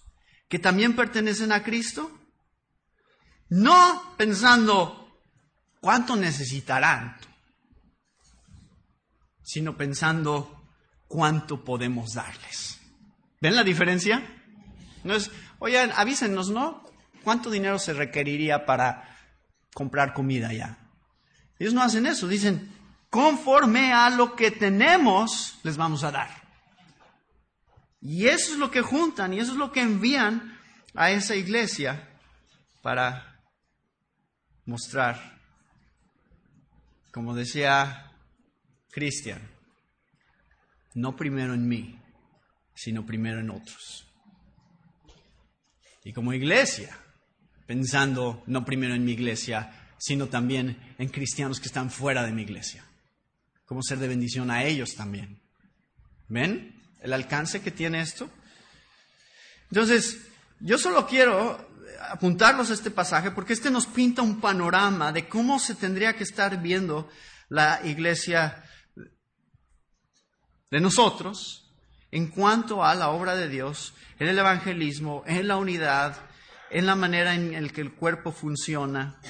que 0.48 0.58
también 0.58 0.96
pertenecen 0.96 1.52
a 1.52 1.62
Cristo? 1.62 2.10
No 3.50 4.14
pensando 4.16 5.20
cuánto 5.82 6.16
necesitarán, 6.16 7.18
sino 9.42 9.76
pensando 9.76 10.66
cuánto 11.08 11.62
podemos 11.62 12.14
darles. 12.14 12.80
¿Ven 13.38 13.54
la 13.54 13.64
diferencia? 13.64 14.38
No 15.04 15.14
es, 15.14 15.30
oigan, 15.60 15.92
avísenos, 15.94 16.50
¿no? 16.50 16.82
¿Cuánto 17.22 17.50
dinero 17.50 17.78
se 17.78 17.92
requeriría 17.92 18.66
para 18.66 19.16
comprar 19.72 20.12
comida 20.12 20.52
ya? 20.52 20.78
Ellos 21.58 21.74
no 21.74 21.82
hacen 21.82 22.06
eso, 22.06 22.26
dicen, 22.26 22.72
conforme 23.08 23.92
a 23.92 24.10
lo 24.10 24.34
que 24.34 24.50
tenemos, 24.50 25.58
les 25.62 25.76
vamos 25.76 26.02
a 26.02 26.10
dar. 26.10 26.30
Y 28.00 28.26
eso 28.26 28.54
es 28.54 28.58
lo 28.58 28.70
que 28.70 28.80
juntan 28.80 29.34
y 29.34 29.40
eso 29.40 29.52
es 29.52 29.58
lo 29.58 29.70
que 29.70 29.82
envían 29.82 30.58
a 30.94 31.10
esa 31.10 31.36
iglesia 31.36 32.08
para 32.82 33.42
mostrar, 34.64 35.38
como 37.12 37.34
decía 37.34 38.10
Cristian, 38.90 39.42
no 40.94 41.14
primero 41.14 41.52
en 41.52 41.68
mí, 41.68 42.00
sino 42.74 43.04
primero 43.04 43.40
en 43.40 43.50
otros. 43.50 44.09
Y 46.04 46.12
como 46.12 46.32
iglesia, 46.32 46.96
pensando 47.66 48.42
no 48.46 48.64
primero 48.64 48.94
en 48.94 49.04
mi 49.04 49.12
iglesia, 49.12 49.94
sino 49.98 50.28
también 50.28 50.94
en 50.98 51.08
cristianos 51.08 51.60
que 51.60 51.68
están 51.68 51.90
fuera 51.90 52.24
de 52.24 52.32
mi 52.32 52.42
iglesia. 52.42 52.84
Cómo 53.66 53.82
ser 53.82 53.98
de 53.98 54.08
bendición 54.08 54.50
a 54.50 54.64
ellos 54.64 54.94
también. 54.96 55.42
¿Ven 56.28 56.82
el 57.00 57.12
alcance 57.12 57.60
que 57.60 57.70
tiene 57.70 58.00
esto? 58.00 58.30
Entonces, 59.70 60.26
yo 60.60 60.78
solo 60.78 61.06
quiero 61.06 61.68
apuntarlos 62.08 62.70
a 62.70 62.74
este 62.74 62.90
pasaje 62.90 63.30
porque 63.30 63.52
este 63.52 63.70
nos 63.70 63.86
pinta 63.86 64.22
un 64.22 64.40
panorama 64.40 65.12
de 65.12 65.28
cómo 65.28 65.58
se 65.58 65.74
tendría 65.74 66.14
que 66.16 66.24
estar 66.24 66.60
viendo 66.60 67.10
la 67.48 67.80
iglesia 67.84 68.64
de 70.70 70.80
nosotros 70.80 71.59
en 72.10 72.28
cuanto 72.28 72.84
a 72.84 72.94
la 72.94 73.10
obra 73.10 73.36
de 73.36 73.48
Dios 73.48 73.94
en 74.18 74.28
el 74.28 74.38
evangelismo, 74.38 75.22
en 75.26 75.48
la 75.48 75.56
unidad, 75.56 76.16
en 76.70 76.86
la 76.86 76.94
manera 76.94 77.34
en 77.34 77.62
la 77.62 77.68
que 77.68 77.80
el 77.80 77.94
cuerpo 77.94 78.32
funciona. 78.32 79.20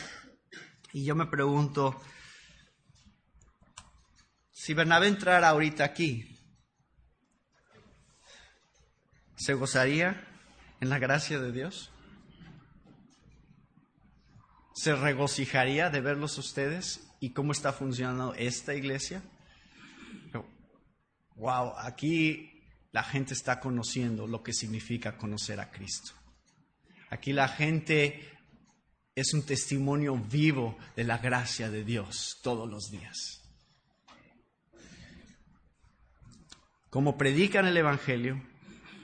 Y 0.93 1.05
yo 1.05 1.15
me 1.15 1.27
pregunto, 1.27 2.01
si 4.51 4.75
Bernabé 4.75 5.09
entrara 5.09 5.49
ahorita 5.49 5.85
aquí, 5.85 6.37
¿se 9.37 9.55
gozaría 9.55 10.27
en 10.81 10.89
la 10.89 10.99
gracia 10.99 11.39
de 11.39 11.53
Dios? 11.53 11.91
¿Se 14.75 14.95
regocijaría 14.95 15.91
de 15.91 16.01
verlos 16.01 16.39
ustedes 16.39 17.09
y 17.21 17.33
cómo 17.33 17.53
está 17.53 17.73
funcionando 17.73 18.35
esta 18.35 18.75
iglesia? 18.75 19.23
Wow, 21.37 21.73
aquí 21.79 22.60
la 22.93 23.03
gente 23.03 23.35
está 23.35 23.61
conociendo 23.61 24.27
lo 24.27 24.43
que 24.43 24.53
significa 24.53 25.17
conocer 25.17 25.61
a 25.61 25.71
Cristo. 25.71 26.13
Aquí 27.11 27.33
la 27.33 27.49
gente 27.49 28.29
es 29.15 29.35
un 29.35 29.45
testimonio 29.45 30.17
vivo 30.17 30.79
de 30.97 31.05
la 31.05 31.19
gracia 31.19 31.71
de 31.71 31.85
Dios 31.85 32.39
todos 32.43 32.69
los 32.69 32.91
días. 32.91 33.43
Como 36.89 37.17
predican 37.17 37.67
el 37.67 37.77
Evangelio, 37.77 38.43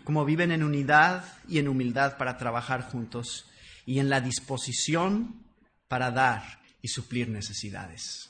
como 0.05 0.25
viven 0.25 0.53
en 0.53 0.63
unidad 0.63 1.25
y 1.49 1.59
en 1.59 1.69
humildad 1.69 2.17
para 2.17 2.37
trabajar 2.37 2.83
juntos 2.83 3.49
y 3.85 3.99
en 4.01 4.09
la 4.09 4.21
disposición 4.21 5.45
para 5.89 6.11
dar 6.11 6.61
y 6.83 6.89
suplir 6.89 7.29
necesidades. 7.29 8.26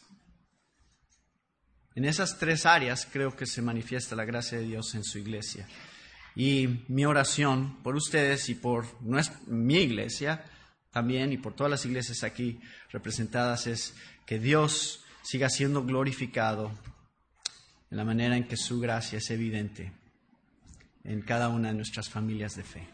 En 1.97 2.05
esas 2.05 2.39
tres 2.39 2.67
áreas 2.67 3.09
creo 3.11 3.35
que 3.35 3.47
se 3.47 3.63
manifiesta 3.63 4.15
la 4.15 4.27
gracia 4.27 4.59
de 4.59 4.65
Dios 4.65 4.95
en 4.95 5.03
su 5.03 5.19
iglesia. 5.19 5.67
Y 6.35 6.85
mi 6.89 7.07
oración 7.07 7.83
por 7.83 7.97
ustedes 7.97 8.51
y 8.51 8.55
por 8.55 8.85
mi 9.47 9.77
iglesia 9.77 10.45
también 10.91 11.33
y 11.33 11.39
por 11.39 11.55
todas 11.55 11.71
las 11.71 11.87
iglesias 11.87 12.23
aquí 12.23 12.61
representadas 12.91 13.67
es 13.67 13.95
que 14.27 14.39
Dios 14.39 15.05
siga 15.23 15.49
siendo 15.49 15.85
glorificado 15.85 16.71
en 17.91 17.97
la 17.97 18.05
manera 18.05 18.37
en 18.37 18.47
que 18.47 18.59
su 18.59 18.79
gracia 18.79 19.17
es 19.17 19.31
evidente 19.31 19.91
en 21.03 21.23
cada 21.23 21.49
una 21.49 21.69
de 21.69 21.75
nuestras 21.75 22.11
familias 22.11 22.57
de 22.57 22.65
fe. 22.65 22.87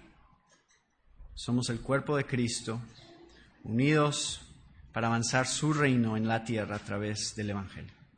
Somos 1.35 1.71
el 1.71 1.81
cuerpo 1.81 2.17
de 2.17 2.27
Cristo, 2.27 2.81
unidos 3.65 4.43
para 4.93 5.09
avanzar 5.09 5.49
su 5.49 5.73
reino 5.73 6.17
en 6.17 6.29
la 6.29 6.45
tierra 6.45 6.77
a 6.77 6.85
través 6.85 7.35
del 7.35 7.51
Evangelio. 7.51 8.02